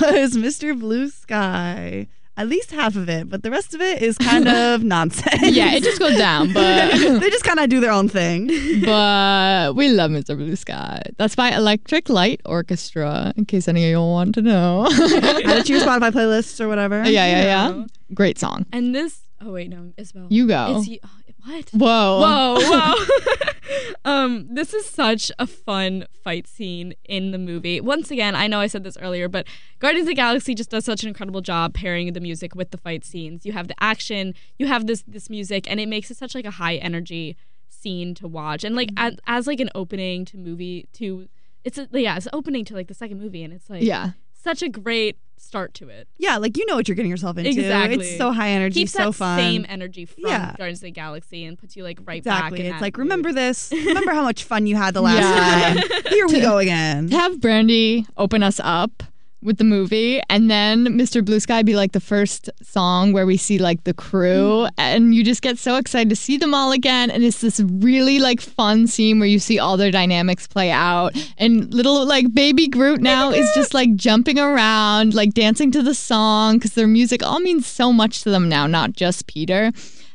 was 0.00 0.36
Mr. 0.36 0.78
Blue 0.78 1.08
Sky. 1.10 2.06
At 2.36 2.48
least 2.48 2.70
half 2.70 2.96
of 2.96 3.10
it, 3.10 3.28
but 3.28 3.42
the 3.42 3.50
rest 3.50 3.74
of 3.74 3.82
it 3.82 4.00
is 4.02 4.16
kind 4.16 4.48
of 4.62 4.82
nonsense. 4.82 5.42
Yeah, 5.54 5.74
it 5.74 5.82
just 5.82 5.98
goes 5.98 6.16
down, 6.16 6.52
but 6.54 6.90
they 7.20 7.28
just 7.28 7.44
kind 7.44 7.58
of 7.60 7.68
do 7.68 7.80
their 7.80 7.90
own 7.90 8.08
thing. 8.08 8.46
but 8.82 9.74
we 9.76 9.88
love 9.88 10.10
Mr. 10.10 10.36
Blue 10.36 10.56
Sky. 10.56 11.02
That's 11.18 11.34
by 11.34 11.50
Electric 11.50 12.08
Light 12.08 12.40
Orchestra, 12.46 13.34
in 13.36 13.44
case 13.44 13.68
any 13.68 13.84
of 13.84 13.90
y'all 13.90 14.10
want 14.12 14.34
to 14.36 14.42
know. 14.42 14.86
Add 14.86 15.58
it 15.58 15.66
to 15.66 15.72
your 15.74 15.82
Spotify 15.82 16.10
playlists 16.12 16.60
or 16.62 16.68
whatever. 16.68 16.98
yeah, 17.04 17.26
yeah, 17.26 17.42
yeah. 17.42 17.84
Great 18.14 18.38
song. 18.38 18.64
And 18.72 18.94
this, 18.94 19.20
oh 19.42 19.52
wait, 19.52 19.68
no, 19.68 19.92
Isabel. 19.98 20.26
You 20.30 20.46
go. 20.46 20.78
It's 20.78 20.88
you. 20.88 20.98
oh, 21.04 21.10
what? 21.44 21.70
Whoa. 21.70 22.20
Whoa, 22.20 22.56
whoa. 22.60 23.04
um, 24.04 24.48
this 24.50 24.74
is 24.74 24.86
such 24.86 25.30
a 25.38 25.46
fun 25.46 26.06
fight 26.24 26.46
scene 26.46 26.94
in 27.04 27.30
the 27.30 27.38
movie. 27.38 27.80
Once 27.80 28.10
again, 28.10 28.34
I 28.34 28.46
know 28.46 28.60
I 28.60 28.66
said 28.66 28.84
this 28.84 28.96
earlier, 29.00 29.28
but 29.28 29.46
Guardians 29.78 30.04
of 30.04 30.08
the 30.08 30.14
Galaxy 30.14 30.54
just 30.54 30.70
does 30.70 30.84
such 30.84 31.02
an 31.02 31.08
incredible 31.08 31.40
job 31.40 31.74
pairing 31.74 32.12
the 32.12 32.20
music 32.20 32.54
with 32.54 32.70
the 32.70 32.78
fight 32.78 33.04
scenes. 33.04 33.46
You 33.46 33.52
have 33.52 33.68
the 33.68 33.74
action, 33.82 34.34
you 34.58 34.66
have 34.66 34.86
this 34.86 35.04
this 35.06 35.30
music, 35.30 35.70
and 35.70 35.80
it 35.80 35.88
makes 35.88 36.10
it 36.10 36.16
such 36.16 36.34
like 36.34 36.44
a 36.44 36.52
high 36.52 36.76
energy 36.76 37.36
scene 37.68 38.14
to 38.16 38.28
watch. 38.28 38.64
And 38.64 38.76
like 38.76 38.90
as, 38.96 39.16
as 39.26 39.46
like 39.46 39.60
an 39.60 39.70
opening 39.74 40.24
to 40.26 40.36
movie 40.36 40.88
to 40.94 41.28
it's 41.64 41.78
a, 41.78 41.88
yeah, 41.92 42.16
it's 42.16 42.28
opening 42.32 42.64
to 42.66 42.74
like 42.74 42.88
the 42.88 42.94
second 42.94 43.20
movie 43.20 43.42
and 43.42 43.52
it's 43.52 43.68
like 43.68 43.82
Yeah. 43.82 44.10
Such 44.42 44.62
a 44.62 44.68
great 44.68 45.16
start 45.36 45.72
to 45.74 45.88
it. 45.88 46.06
Yeah, 46.18 46.36
like 46.36 46.56
you 46.58 46.66
know 46.66 46.76
what 46.76 46.86
you're 46.86 46.94
getting 46.94 47.10
yourself 47.10 47.38
into. 47.38 47.50
Exactly. 47.50 48.06
It's 48.06 48.18
so 48.18 48.30
high 48.30 48.50
energy, 48.50 48.80
Keeps 48.80 48.92
so 48.92 49.06
that 49.06 49.12
fun. 49.14 49.38
same 49.38 49.66
energy 49.68 50.04
from 50.04 50.24
Yeah. 50.26 50.54
Guardians 50.56 50.78
of 50.80 50.82
the 50.84 50.90
Galaxy 50.90 51.44
and 51.44 51.58
puts 51.58 51.76
you 51.76 51.82
like 51.82 51.98
right 52.04 52.22
back 52.22 52.44
Exactly. 52.52 52.66
It's 52.66 52.74
that 52.74 52.80
like 52.82 52.96
mood. 52.96 53.04
remember 53.06 53.32
this. 53.32 53.72
Remember 53.86 54.12
how 54.12 54.22
much 54.22 54.44
fun 54.44 54.66
you 54.66 54.76
had 54.76 54.92
the 54.94 55.00
last 55.00 55.22
Yeah. 55.22 55.74
time. 55.82 56.02
Here 56.12 56.26
we 56.28 56.40
go 56.40 56.58
again. 56.58 57.08
To 57.08 57.16
have 57.16 57.40
Brandy 57.40 58.06
open 58.16 58.42
us 58.42 58.60
up 58.62 59.02
with 59.42 59.58
the 59.58 59.64
movie 59.64 60.20
and 60.28 60.50
then 60.50 60.86
Mr. 60.86 61.24
Blue 61.24 61.40
Sky 61.40 61.62
be 61.62 61.74
like 61.74 61.92
the 61.92 62.00
first 62.00 62.50
song 62.62 63.12
where 63.12 63.26
we 63.26 63.36
see 63.36 63.58
like 63.58 63.84
the 63.84 63.94
crew 63.94 64.66
mm-hmm. 64.66 64.74
and 64.78 65.14
you 65.14 65.24
just 65.24 65.42
get 65.42 65.58
so 65.58 65.76
excited 65.76 66.10
to 66.10 66.16
see 66.16 66.36
them 66.36 66.54
all 66.54 66.72
again 66.72 67.10
and 67.10 67.24
it's 67.24 67.40
this 67.40 67.60
really 67.60 68.18
like 68.18 68.40
fun 68.40 68.86
scene 68.86 69.18
where 69.18 69.28
you 69.28 69.38
see 69.38 69.58
all 69.58 69.76
their 69.76 69.90
dynamics 69.90 70.46
play 70.46 70.70
out 70.70 71.16
and 71.38 71.72
little 71.72 72.04
like 72.04 72.32
baby 72.34 72.68
Groot 72.68 73.00
now 73.00 73.30
is 73.30 73.50
just 73.54 73.72
like 73.72 73.94
jumping 73.94 74.38
around 74.38 75.14
like 75.14 75.32
dancing 75.32 75.70
to 75.72 75.82
the 75.82 75.94
song 75.94 76.56
because 76.56 76.74
their 76.74 76.86
music 76.86 77.22
all 77.22 77.40
means 77.40 77.66
so 77.66 77.92
much 77.92 78.22
to 78.22 78.30
them 78.30 78.48
now 78.48 78.66
not 78.66 78.92
just 78.92 79.26
Peter 79.26 79.72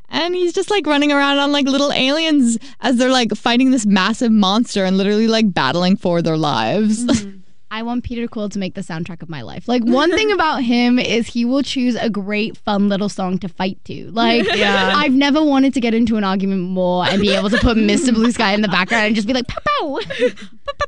and 0.10 0.36
he's 0.36 0.54
just 0.54 0.70
like 0.70 0.86
running 0.86 1.12
around 1.12 1.40
on 1.40 1.52
like 1.52 1.66
little 1.66 1.92
aliens 1.92 2.58
as 2.82 2.98
they're 2.98 3.12
like 3.12 3.36
fighting 3.36 3.72
this 3.72 3.86
massive 3.86 4.32
monster 4.32 4.86
and 4.86 4.98
literally 4.98 5.28
like 5.28 5.54
battling 5.54 5.98
for 5.98 6.22
their 6.22 6.38
lives. 6.38 7.06
Mm-hmm. 7.06 7.35
I 7.76 7.84
want 7.84 8.06
Peter 8.06 8.26
Quill 8.26 8.48
to 8.48 8.58
make 8.58 8.74
the 8.74 8.80
soundtrack 8.80 9.22
of 9.22 9.28
my 9.28 9.42
life. 9.42 9.68
Like 9.68 9.84
one 9.84 10.10
thing 10.10 10.32
about 10.38 10.64
him 10.64 10.98
is 10.98 11.28
he 11.28 11.44
will 11.44 11.62
choose 11.62 11.96
a 11.96 12.10
great, 12.10 12.56
fun 12.56 12.88
little 12.88 13.10
song 13.10 13.38
to 13.40 13.50
fight 13.50 13.84
to. 13.84 14.10
Like 14.12 14.46
Yeah. 14.56 14.94
I've 14.96 15.12
never 15.12 15.44
wanted 15.44 15.74
to 15.74 15.82
get 15.82 15.94
into 15.94 16.16
an 16.16 16.24
argument 16.24 16.62
more 16.62 17.06
and 17.06 17.22
be 17.22 17.32
able 17.36 17.50
to 17.50 17.58
put 17.58 17.76
Mr. 17.92 18.14
Blue 18.14 18.32
Sky 18.32 18.54
in 18.54 18.62
the 18.62 18.70
background 18.70 19.08
and 19.08 19.16
just 19.16 19.28
be 19.28 19.34
like, 19.34 19.50
pow 19.50 20.00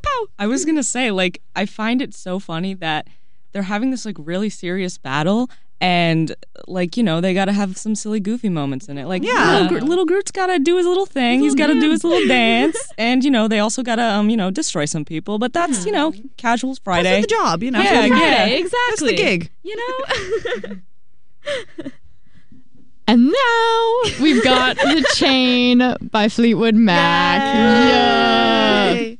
pow. 0.01 0.27
I 0.39 0.47
was 0.47 0.63
gonna 0.63 0.81
say, 0.81 1.11
like, 1.11 1.41
I 1.57 1.65
find 1.65 2.01
it 2.01 2.13
so 2.13 2.39
funny 2.39 2.73
that 2.75 3.07
they're 3.51 3.63
having 3.63 3.91
this 3.91 4.05
like 4.05 4.15
really 4.17 4.49
serious 4.49 4.97
battle, 4.97 5.49
and 5.79 6.35
like 6.67 6.97
you 6.97 7.03
know 7.03 7.21
they 7.21 7.33
got 7.33 7.45
to 7.45 7.53
have 7.53 7.77
some 7.77 7.93
silly 7.95 8.19
goofy 8.19 8.49
moments 8.49 8.87
in 8.89 8.97
it. 8.97 9.05
Like, 9.05 9.23
Yeah. 9.23 9.59
little, 9.61 9.67
Gro- 9.79 9.87
little 9.87 10.05
Groot's 10.05 10.31
got 10.31 10.47
to 10.47 10.57
do 10.59 10.77
his 10.77 10.85
little 10.85 11.05
thing. 11.05 11.39
He's 11.41 11.55
got 11.55 11.67
to 11.67 11.79
do 11.79 11.91
his 11.91 12.03
little 12.03 12.27
dance, 12.37 12.77
and 12.97 13.23
you 13.23 13.29
know 13.31 13.47
they 13.47 13.59
also 13.59 13.83
got 13.83 13.95
to 13.97 14.03
um 14.03 14.29
you 14.29 14.37
know 14.37 14.49
destroy 14.51 14.85
some 14.85 15.05
people. 15.05 15.37
But 15.39 15.53
that's 15.53 15.85
you 15.85 15.91
know 15.91 16.13
casuals 16.37 16.79
Friday. 16.79 17.21
That's 17.21 17.23
the 17.27 17.35
job, 17.35 17.61
you 17.63 17.71
know. 17.71 17.81
Yeah, 17.81 18.05
It's 18.05 18.09
yeah. 18.09 18.17
Friday, 18.17 18.63
That's 18.63 18.73
exactly. 19.01 19.09
the 19.11 19.17
gig. 19.17 19.51
You 19.63 19.75
know? 19.77 20.75
And 23.09 23.27
now 23.27 23.93
we've 24.21 24.43
got 24.43 24.75
The 24.75 25.01
Chain 25.15 25.95
by 26.11 26.27
Fleetwood 26.27 26.75
Mac. 26.75 27.41
Yeah. 27.41 28.91
Yay. 28.91 29.16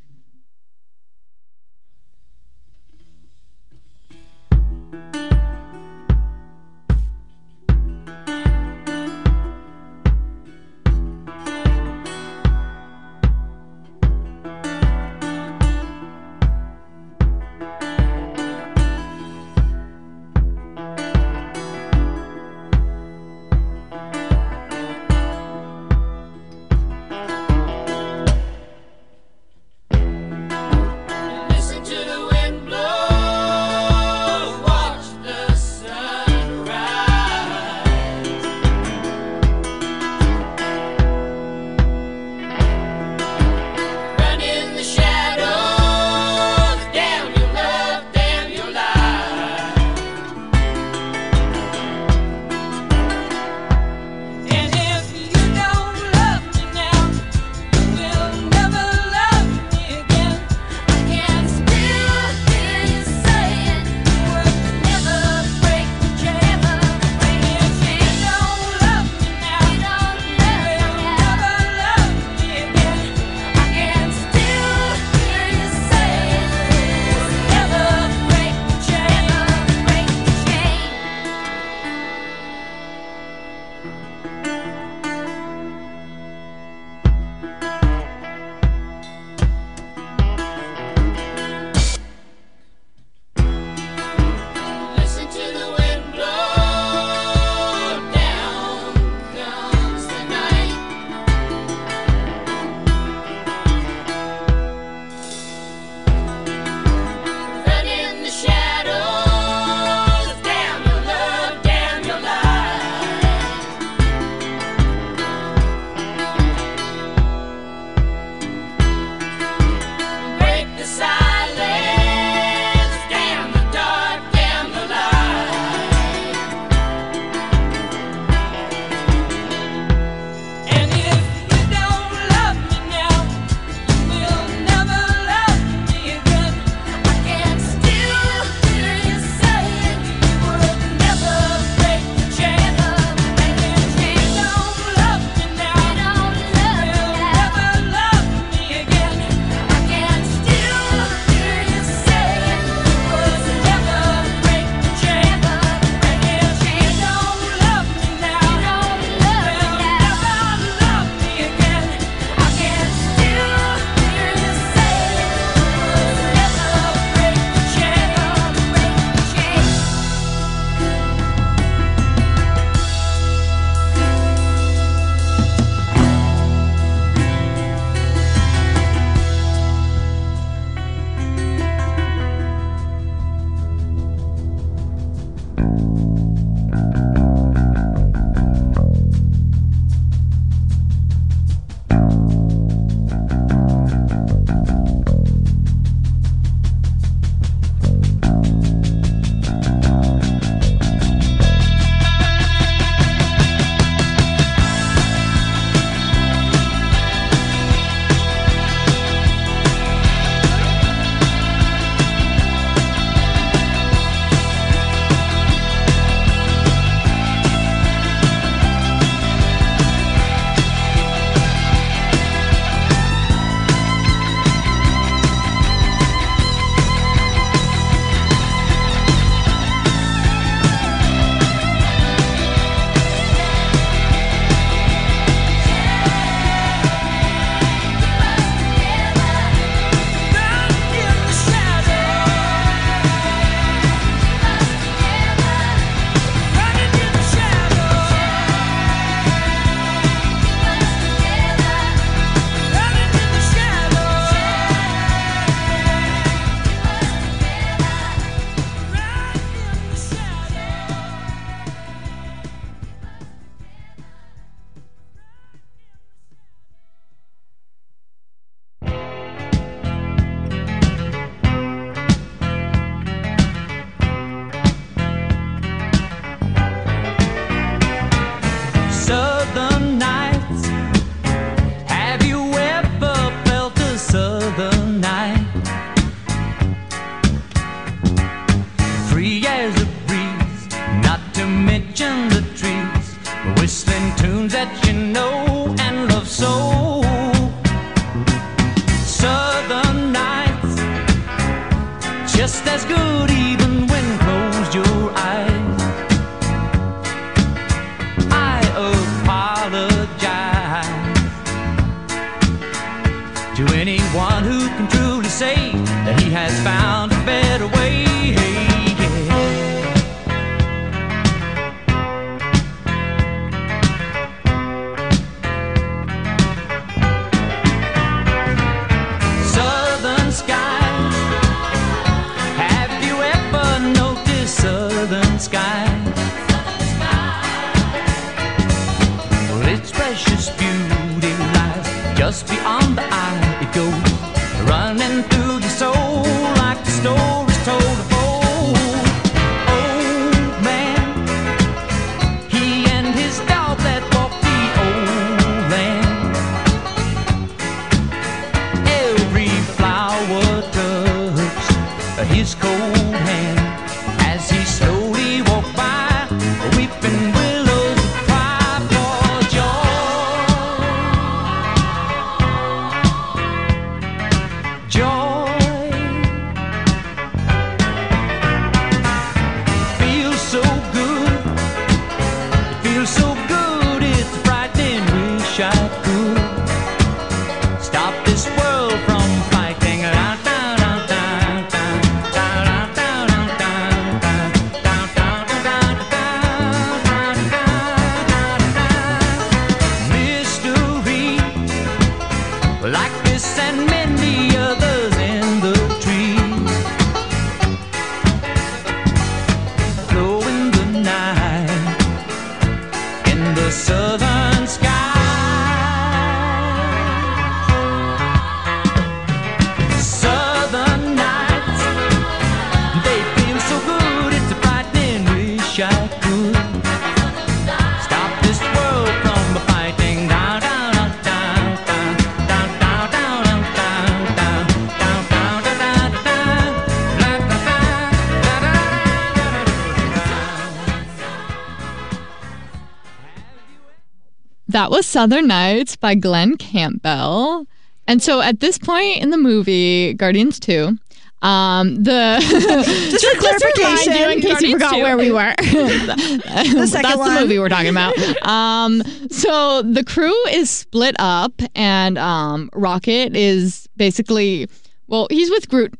Southern 445.18 445.48
Nights 445.48 445.96
by 445.96 446.14
Glen 446.14 446.58
Campbell. 446.58 447.66
And 448.08 448.22
so 448.22 448.40
at 448.40 448.60
this 448.60 448.78
point 448.78 449.18
in 449.18 449.32
the 449.32 449.38
movie, 449.40 450.14
Guardians 450.14 450.60
2, 450.60 450.96
um, 451.42 452.04
the 452.04 452.38
Just 453.10 453.26
for 453.26 453.40
clarification, 453.40 454.14
you 454.14 454.30
in 454.30 454.42
case 454.42 454.62
you 454.62 454.74
forgot 454.74 454.94
where 454.98 455.18
we 455.18 455.32
were. 455.32 455.56
That's 455.60 456.92
second 456.92 457.14
the 457.14 457.18
one. 457.18 457.34
movie 457.34 457.58
we're 457.58 457.68
talking 457.68 457.90
about. 457.90 458.14
Um, 458.48 459.02
so 459.32 459.82
the 459.82 460.04
crew 460.04 460.36
is 460.52 460.70
split 460.70 461.16
up, 461.18 461.64
and 461.74 462.20
um, 462.20 462.70
Rocket 462.76 463.36
is 463.36 463.90
basically. 463.98 464.70
Well, 465.08 465.28
he's 465.32 465.50
with 465.50 465.70
Groot, 465.70 465.94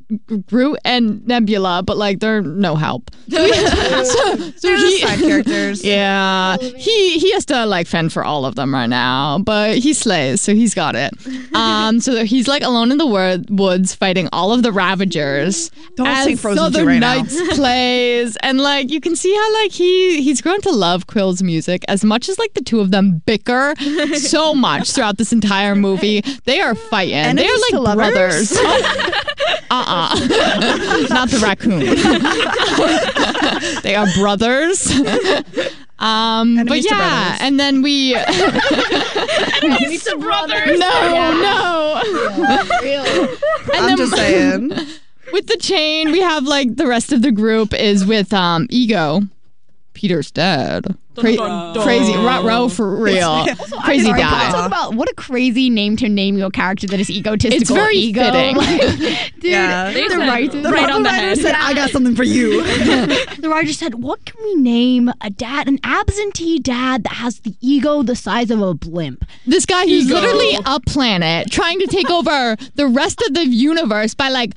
Groot 0.48 0.80
and 0.84 1.26
Nebula, 1.26 1.82
but 1.84 1.98
like 1.98 2.20
they're 2.20 2.42
no 2.42 2.76
help. 2.76 3.10
So, 3.30 3.48
so, 4.04 4.04
so 4.04 4.38
They're 4.62 4.78
just 4.78 5.02
side 5.02 5.20
characters. 5.20 5.84
yeah, 5.84 6.58
he 6.58 7.18
he 7.18 7.32
has 7.32 7.46
to 7.46 7.66
like 7.66 7.88
fend 7.88 8.12
for 8.12 8.24
all 8.24 8.46
of 8.46 8.56
them 8.56 8.74
right 8.74 8.88
now, 8.88 9.40
but 9.40 9.78
he 9.78 9.94
slays, 9.94 10.42
so 10.42 10.54
he's 10.54 10.74
got 10.74 10.96
it. 10.96 11.14
Um, 11.56 12.00
so 12.02 12.26
he's 12.26 12.48
like 12.48 12.64
alone 12.64 12.92
in 12.92 12.98
the 12.98 13.08
wor- 13.08 13.38
woods 13.50 13.96
fighting 13.96 14.28
all 14.34 14.52
of 14.52 14.64
the 14.64 14.72
Ravagers. 14.72 15.72
Don't 15.96 16.08
as 16.08 16.26
sing 16.26 16.38
Frozen 16.38 16.58
Southern 16.58 16.88
right 16.88 17.00
now. 17.00 17.16
Nights 17.16 17.56
plays, 17.56 18.36
and 18.38 18.60
like 18.60 18.92
you 18.92 19.00
can 19.00 19.16
see 19.16 19.34
how 19.34 19.54
like 19.54 19.72
he 19.72 20.22
he's 20.22 20.42
grown 20.42 20.60
to 20.62 20.72
love 20.72 21.08
Quill's 21.08 21.42
music 21.42 21.86
as 21.88 22.04
much 22.04 22.28
as 22.28 22.38
like 22.38 22.54
the 22.56 22.62
two 22.62 22.82
of 22.82 22.92
them 22.92 23.22
bicker 23.26 23.74
so 24.16 24.54
much 24.54 24.92
throughout 24.92 25.18
this 25.18 25.32
entire 25.32 25.76
movie. 25.76 26.22
They 26.44 26.60
are 26.60 26.76
fighting. 26.76 27.14
Enemies 27.14 27.46
they 27.46 27.50
are 27.50 27.70
to 27.72 27.80
like 27.80 27.98
lovers? 27.98 28.52
brothers. 28.52 28.97
uh-uh. 29.70 30.16
Not 31.10 31.30
the 31.30 31.40
raccoon. 31.44 31.80
they 33.84 33.96
are 33.96 34.08
brothers. 34.18 34.92
Um, 36.00 36.56
but 36.58 36.62
Enemies 36.62 36.86
to 36.86 36.96
yeah, 36.96 37.24
brothers. 37.24 37.38
and 37.42 37.60
then 37.60 37.82
we 37.82 38.16
Enemies 39.64 40.04
to 40.04 40.18
brothers. 40.20 40.80
no, 40.80 41.34
no. 41.42 42.02
And 43.74 43.76
I'm 43.76 43.88
then 43.88 43.98
just 43.98 44.16
saying. 44.16 44.70
with 45.34 45.48
the 45.48 45.58
chain, 45.58 46.12
we 46.12 46.20
have 46.22 46.44
like 46.46 46.76
the 46.76 46.86
rest 46.86 47.12
of 47.12 47.24
the 47.24 47.32
group 47.32 47.74
is 47.74 48.06
with 48.06 48.32
um 48.32 48.68
Ego. 48.70 49.22
Peter's 49.94 50.30
dad. 50.30 50.96
Cra- 51.18 51.74
crazy, 51.84 52.14
rut 52.18 52.44
row 52.44 52.70
for 52.70 52.96
real. 52.96 53.46
crazy 53.84 54.06
Sorry, 54.06 54.20
guy. 54.22 54.30
can 54.30 54.48
we 54.48 54.52
talk 54.54 54.68
about 54.68 54.94
what 54.96 55.10
a 55.10 55.14
crazy 55.16 55.70
name 55.70 55.96
to 55.98 56.08
name 56.10 56.38
your 56.38 56.50
character 56.52 56.88
that 56.88 57.00
is 57.00 57.10
egotistical. 57.10 57.62
It's 57.62 57.70
very 57.72 57.96
ego. 57.96 58.24
fitting. 58.32 58.56
Like, 58.56 58.80
dude, 59.40 59.44
Yeah. 59.52 59.92
the 59.92 60.08
said 60.10 60.18
writers, 60.20 60.64
the 60.64 60.70
right 60.72 60.90
on 60.92 61.04
the 61.04 61.10
head. 61.10 61.38
said, 61.38 61.56
I 61.56 61.74
got 61.74 61.90
something 61.90 62.16
for 62.16 62.24
you. 62.24 62.64
the 62.64 63.48
writer 63.50 63.74
said, 63.74 63.96
"What 63.96 64.26
can 64.26 64.42
we 64.44 64.56
name 64.56 65.12
a 65.22 65.30
dad, 65.30 65.68
an 65.68 65.80
absentee 65.84 66.60
dad 66.60 67.04
that 67.04 67.14
has 67.14 67.40
the 67.40 67.56
ego 67.62 68.04
the 68.04 68.16
size 68.16 68.52
of 68.52 68.62
a 68.62 68.74
blimp?" 68.74 69.26
This 69.46 69.66
guy 69.66 69.86
who's 69.88 70.10
literally 70.10 70.58
a 70.66 70.80
planet 70.82 71.52
trying 71.52 71.80
to 71.80 71.88
take 71.88 72.10
over 72.10 72.56
the 72.76 72.88
rest 72.88 73.22
of 73.28 73.34
the 73.34 73.46
universe 73.48 74.14
by 74.14 74.30
like 74.30 74.54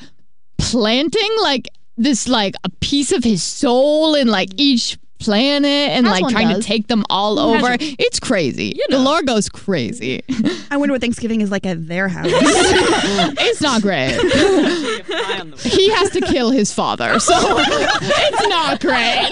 planting 0.59 1.31
like 1.43 1.69
this 1.97 2.29
like 2.29 2.55
a 2.65 2.71
piece 2.81 3.13
of 3.13 3.25
his 3.25 3.43
soul 3.43 4.15
in 4.15 4.29
like 4.29 4.49
each 4.57 4.99
planet 5.21 5.65
and 5.65 6.07
As 6.07 6.13
like 6.21 6.29
trying 6.33 6.49
does. 6.49 6.59
to 6.59 6.65
take 6.65 6.89
them 6.89 7.05
all 7.09 7.39
over. 7.39 7.77
It's 7.79 8.19
crazy. 8.19 8.79
The 8.89 8.99
lore 8.99 9.23
goes 9.23 9.49
crazy. 9.49 10.23
I 10.71 10.77
wonder 10.77 10.93
what 10.95 11.01
Thanksgiving 11.01 11.41
is 11.41 11.51
like 11.51 11.67
at 11.67 11.87
their 11.87 12.09
house. 12.09 12.27
it's 12.33 13.61
not 13.61 13.83
great. 13.83 14.11
he 15.61 15.91
has 15.91 16.11
to 16.11 16.21
kill 16.23 16.51
his 16.51 16.73
father, 16.73 17.19
so 17.21 17.35
it's 17.37 18.49
not 18.49 18.81
great. 18.81 19.31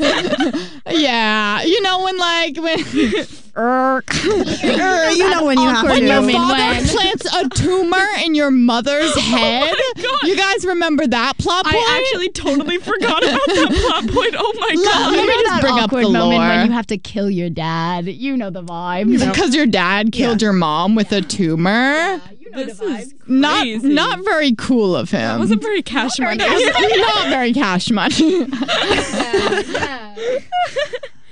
Like, 0.00 0.98
yeah, 0.98 1.62
you 1.62 1.80
know 1.82 2.04
when 2.04 2.18
like 2.18 2.56
when 2.58 3.26
Er, 3.58 4.02
you 4.22 5.30
know 5.30 5.46
when 5.46 5.58
you 5.58 5.66
have 5.66 5.84
when 5.84 6.00
to. 6.00 6.06
your 6.06 6.20
moment 6.20 6.36
father 6.36 6.86
plants 6.88 7.34
a 7.34 7.48
tumor 7.48 8.06
in 8.22 8.34
your 8.34 8.50
mother's 8.50 9.14
head. 9.18 9.74
you 10.24 10.36
guys 10.36 10.66
remember 10.66 11.06
that 11.06 11.38
plot 11.38 11.64
point? 11.64 11.76
I 11.76 11.98
actually 12.04 12.28
totally 12.30 12.76
forgot 12.76 13.22
about 13.22 13.40
that 13.46 13.68
plot 14.04 14.14
point. 14.14 14.34
Oh 14.36 14.52
my 14.60 14.74
god. 14.74 15.12
Let 15.12 15.26
me 15.26 15.32
just 15.32 15.44
that 15.46 15.60
bring 15.62 15.74
up 15.74 15.84
awkward 15.84 16.04
the 16.04 16.10
moment 16.10 16.38
lore. 16.40 16.48
when 16.48 16.66
you 16.66 16.72
have 16.72 16.86
to 16.88 16.98
kill 16.98 17.30
your 17.30 17.48
dad. 17.48 18.04
You 18.06 18.36
know 18.36 18.50
the 18.50 18.62
vibe. 18.62 19.18
because 19.26 19.54
your 19.54 19.66
dad 19.66 20.12
killed 20.12 20.42
your 20.42 20.52
mom 20.52 20.94
with 20.94 21.10
a 21.12 21.22
tumor. 21.22 22.20
This 22.52 22.80
is 22.80 23.14
Not 23.26 23.62
crazy. 23.62 23.88
not 23.88 24.22
very 24.22 24.54
cool 24.54 24.94
of 24.94 25.10
him. 25.10 25.20
That 25.20 25.38
wasn't 25.38 25.62
very 25.62 25.80
cash 25.82 26.18
money. 26.18 26.36
not 26.44 27.28
very 27.28 27.52
cash 27.54 27.90
money. 27.90 28.46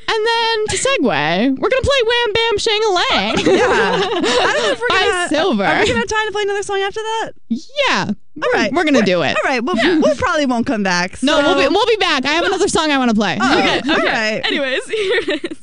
And 0.07 0.14
And 0.14 0.26
then 0.26 0.66
to 0.68 0.76
segue, 0.76 1.59
we're 1.59 1.68
gonna 1.68 1.82
play 1.82 2.02
Wham 2.07 2.32
Bam 2.32 2.59
Shang 2.59 2.80
a 2.84 2.88
Lang. 2.90 3.34
Yeah. 3.55 3.64
I 3.66 4.52
don't 4.52 4.62
know 4.62 4.70
if 4.72 4.80
we're 4.80 4.88
gonna 5.11 5.28
Silver. 5.28 5.64
Are 5.64 5.80
we 5.80 5.86
gonna 5.86 5.98
have 5.98 6.09
time 6.09 6.26
to 6.26 6.32
play 6.32 6.42
another 6.42 6.62
song 6.62 6.80
after 6.80 7.00
that? 7.00 7.32
Yeah. 7.48 8.11
All 8.42 8.50
right. 8.52 8.72
We're 8.72 8.84
gonna 8.84 9.02
do 9.05 9.22
it. 9.22 9.36
All 9.36 9.42
right. 9.50 9.62
Well, 9.62 9.76
we 9.76 10.14
probably 10.16 10.46
won't 10.46 10.66
come 10.66 10.82
back. 10.82 11.22
No, 11.22 11.40
so- 11.40 11.46
we'll 11.46 11.68
be 11.68 11.72
we'll 11.74 11.86
be 11.86 11.96
back. 11.96 12.24
I 12.24 12.32
have 12.32 12.44
another 12.44 12.68
song 12.68 12.90
I 12.90 12.98
want 12.98 13.11
to 13.11 13.14
play. 13.16 13.38
Oh, 13.40 13.59
Okay, 13.59 13.80
all 13.90 13.96
okay. 13.98 14.07
right. 14.07 14.46
Anyways, 14.46 14.84
here 14.88 15.20
it 15.28 15.52
is. 15.52 15.59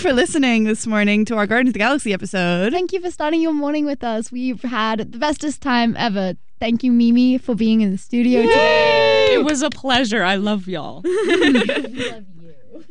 For 0.00 0.12
listening 0.14 0.64
this 0.64 0.86
morning 0.86 1.26
to 1.26 1.36
our 1.36 1.46
Guardians 1.46 1.70
of 1.70 1.72
the 1.74 1.78
Galaxy 1.78 2.14
episode. 2.14 2.72
Thank 2.72 2.94
you 2.94 3.02
for 3.02 3.10
starting 3.10 3.42
your 3.42 3.52
morning 3.52 3.84
with 3.84 4.02
us. 4.02 4.32
We've 4.32 4.62
had 4.62 5.12
the 5.12 5.18
bestest 5.18 5.60
time 5.60 5.94
ever. 5.98 6.36
Thank 6.58 6.82
you, 6.82 6.90
Mimi, 6.90 7.36
for 7.36 7.54
being 7.54 7.82
in 7.82 7.90
the 7.90 7.98
studio 7.98 8.40
today. 8.40 9.34
It 9.34 9.44
was 9.44 9.60
a 9.60 9.68
pleasure. 9.68 10.22
I 10.22 10.36
love 10.36 10.66
y'all. 10.66 11.04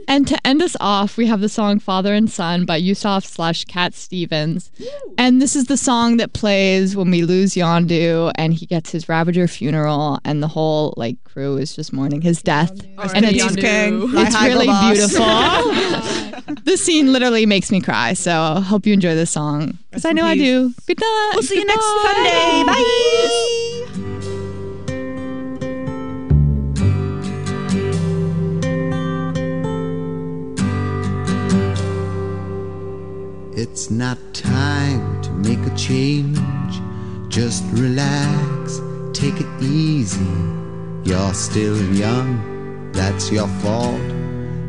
And 0.08 0.28
to 0.28 0.48
end 0.48 0.62
us 0.64 0.76
off, 0.80 1.18
we 1.18 1.28
have 1.28 1.40
the 1.40 1.50
song 1.50 1.80
Father 1.80 2.16
and 2.16 2.30
Son 2.30 2.66
by 2.66 2.78
Yusuf 2.78 3.26
slash 3.26 3.66
Cat 3.66 3.94
Stevens. 3.94 4.72
And 5.20 5.40
this 5.40 5.56
is 5.56 5.66
the 5.66 5.78
song 5.78 6.18
that 6.18 6.34
plays 6.34 6.96
when 6.96 7.12
we 7.12 7.22
lose 7.22 7.54
Yondu 7.54 8.32
and 8.36 8.54
he 8.54 8.66
gets 8.66 8.92
his 8.92 9.08
Ravager 9.08 9.48
funeral 9.48 10.20
and 10.26 10.42
the 10.42 10.48
whole 10.48 10.96
like 10.98 11.24
crew 11.26 11.58
is 11.58 11.76
just 11.76 11.94
mourning 11.94 12.22
his 12.22 12.42
death. 12.42 12.72
and 12.98 13.24
in 13.24 13.36
it's, 13.36 13.44
peace, 13.44 13.56
King. 13.58 14.10
It's 14.16 14.42
really 14.42 14.68
beautiful. 14.68 16.29
this 16.64 16.84
scene 16.84 17.12
literally 17.14 17.46
makes 17.46 17.72
me 17.72 17.82
cry. 17.82 18.14
So 18.14 18.32
I 18.32 18.60
hope 18.60 18.86
you 18.86 18.94
enjoy 18.94 19.16
this 19.16 19.32
song. 19.32 19.78
Because 19.90 20.06
I 20.06 20.10
in 20.12 20.18
know 20.18 20.26
I 20.26 20.36
do. 20.36 20.74
Good 20.88 21.00
night. 21.00 21.32
We'll 21.34 21.44
see 21.44 21.60
you 21.60 21.66
next 21.66 21.86
Goodbye. 21.86 22.14
Sunday. 22.14 22.64
Bye. 22.66 24.10
It's 33.62 33.92
not 33.92 34.18
time 34.34 35.22
to 35.22 35.32
make 35.32 35.60
a 35.60 35.76
change. 35.76 36.40
Just 37.28 37.64
relax, 37.72 38.80
take 39.14 39.40
it 39.40 39.62
easy. 39.62 40.26
You're 41.04 41.34
still 41.34 41.78
young, 41.94 42.92
that's 42.94 43.32
your 43.32 43.48
fault. 43.62 44.19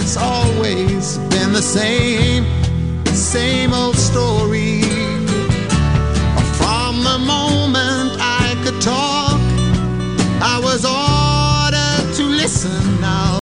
it's 0.00 0.16
always 0.16 1.18
been 1.28 1.52
the 1.52 1.60
same, 1.62 2.44
same 3.14 3.72
old 3.74 3.96
story. 3.96 4.49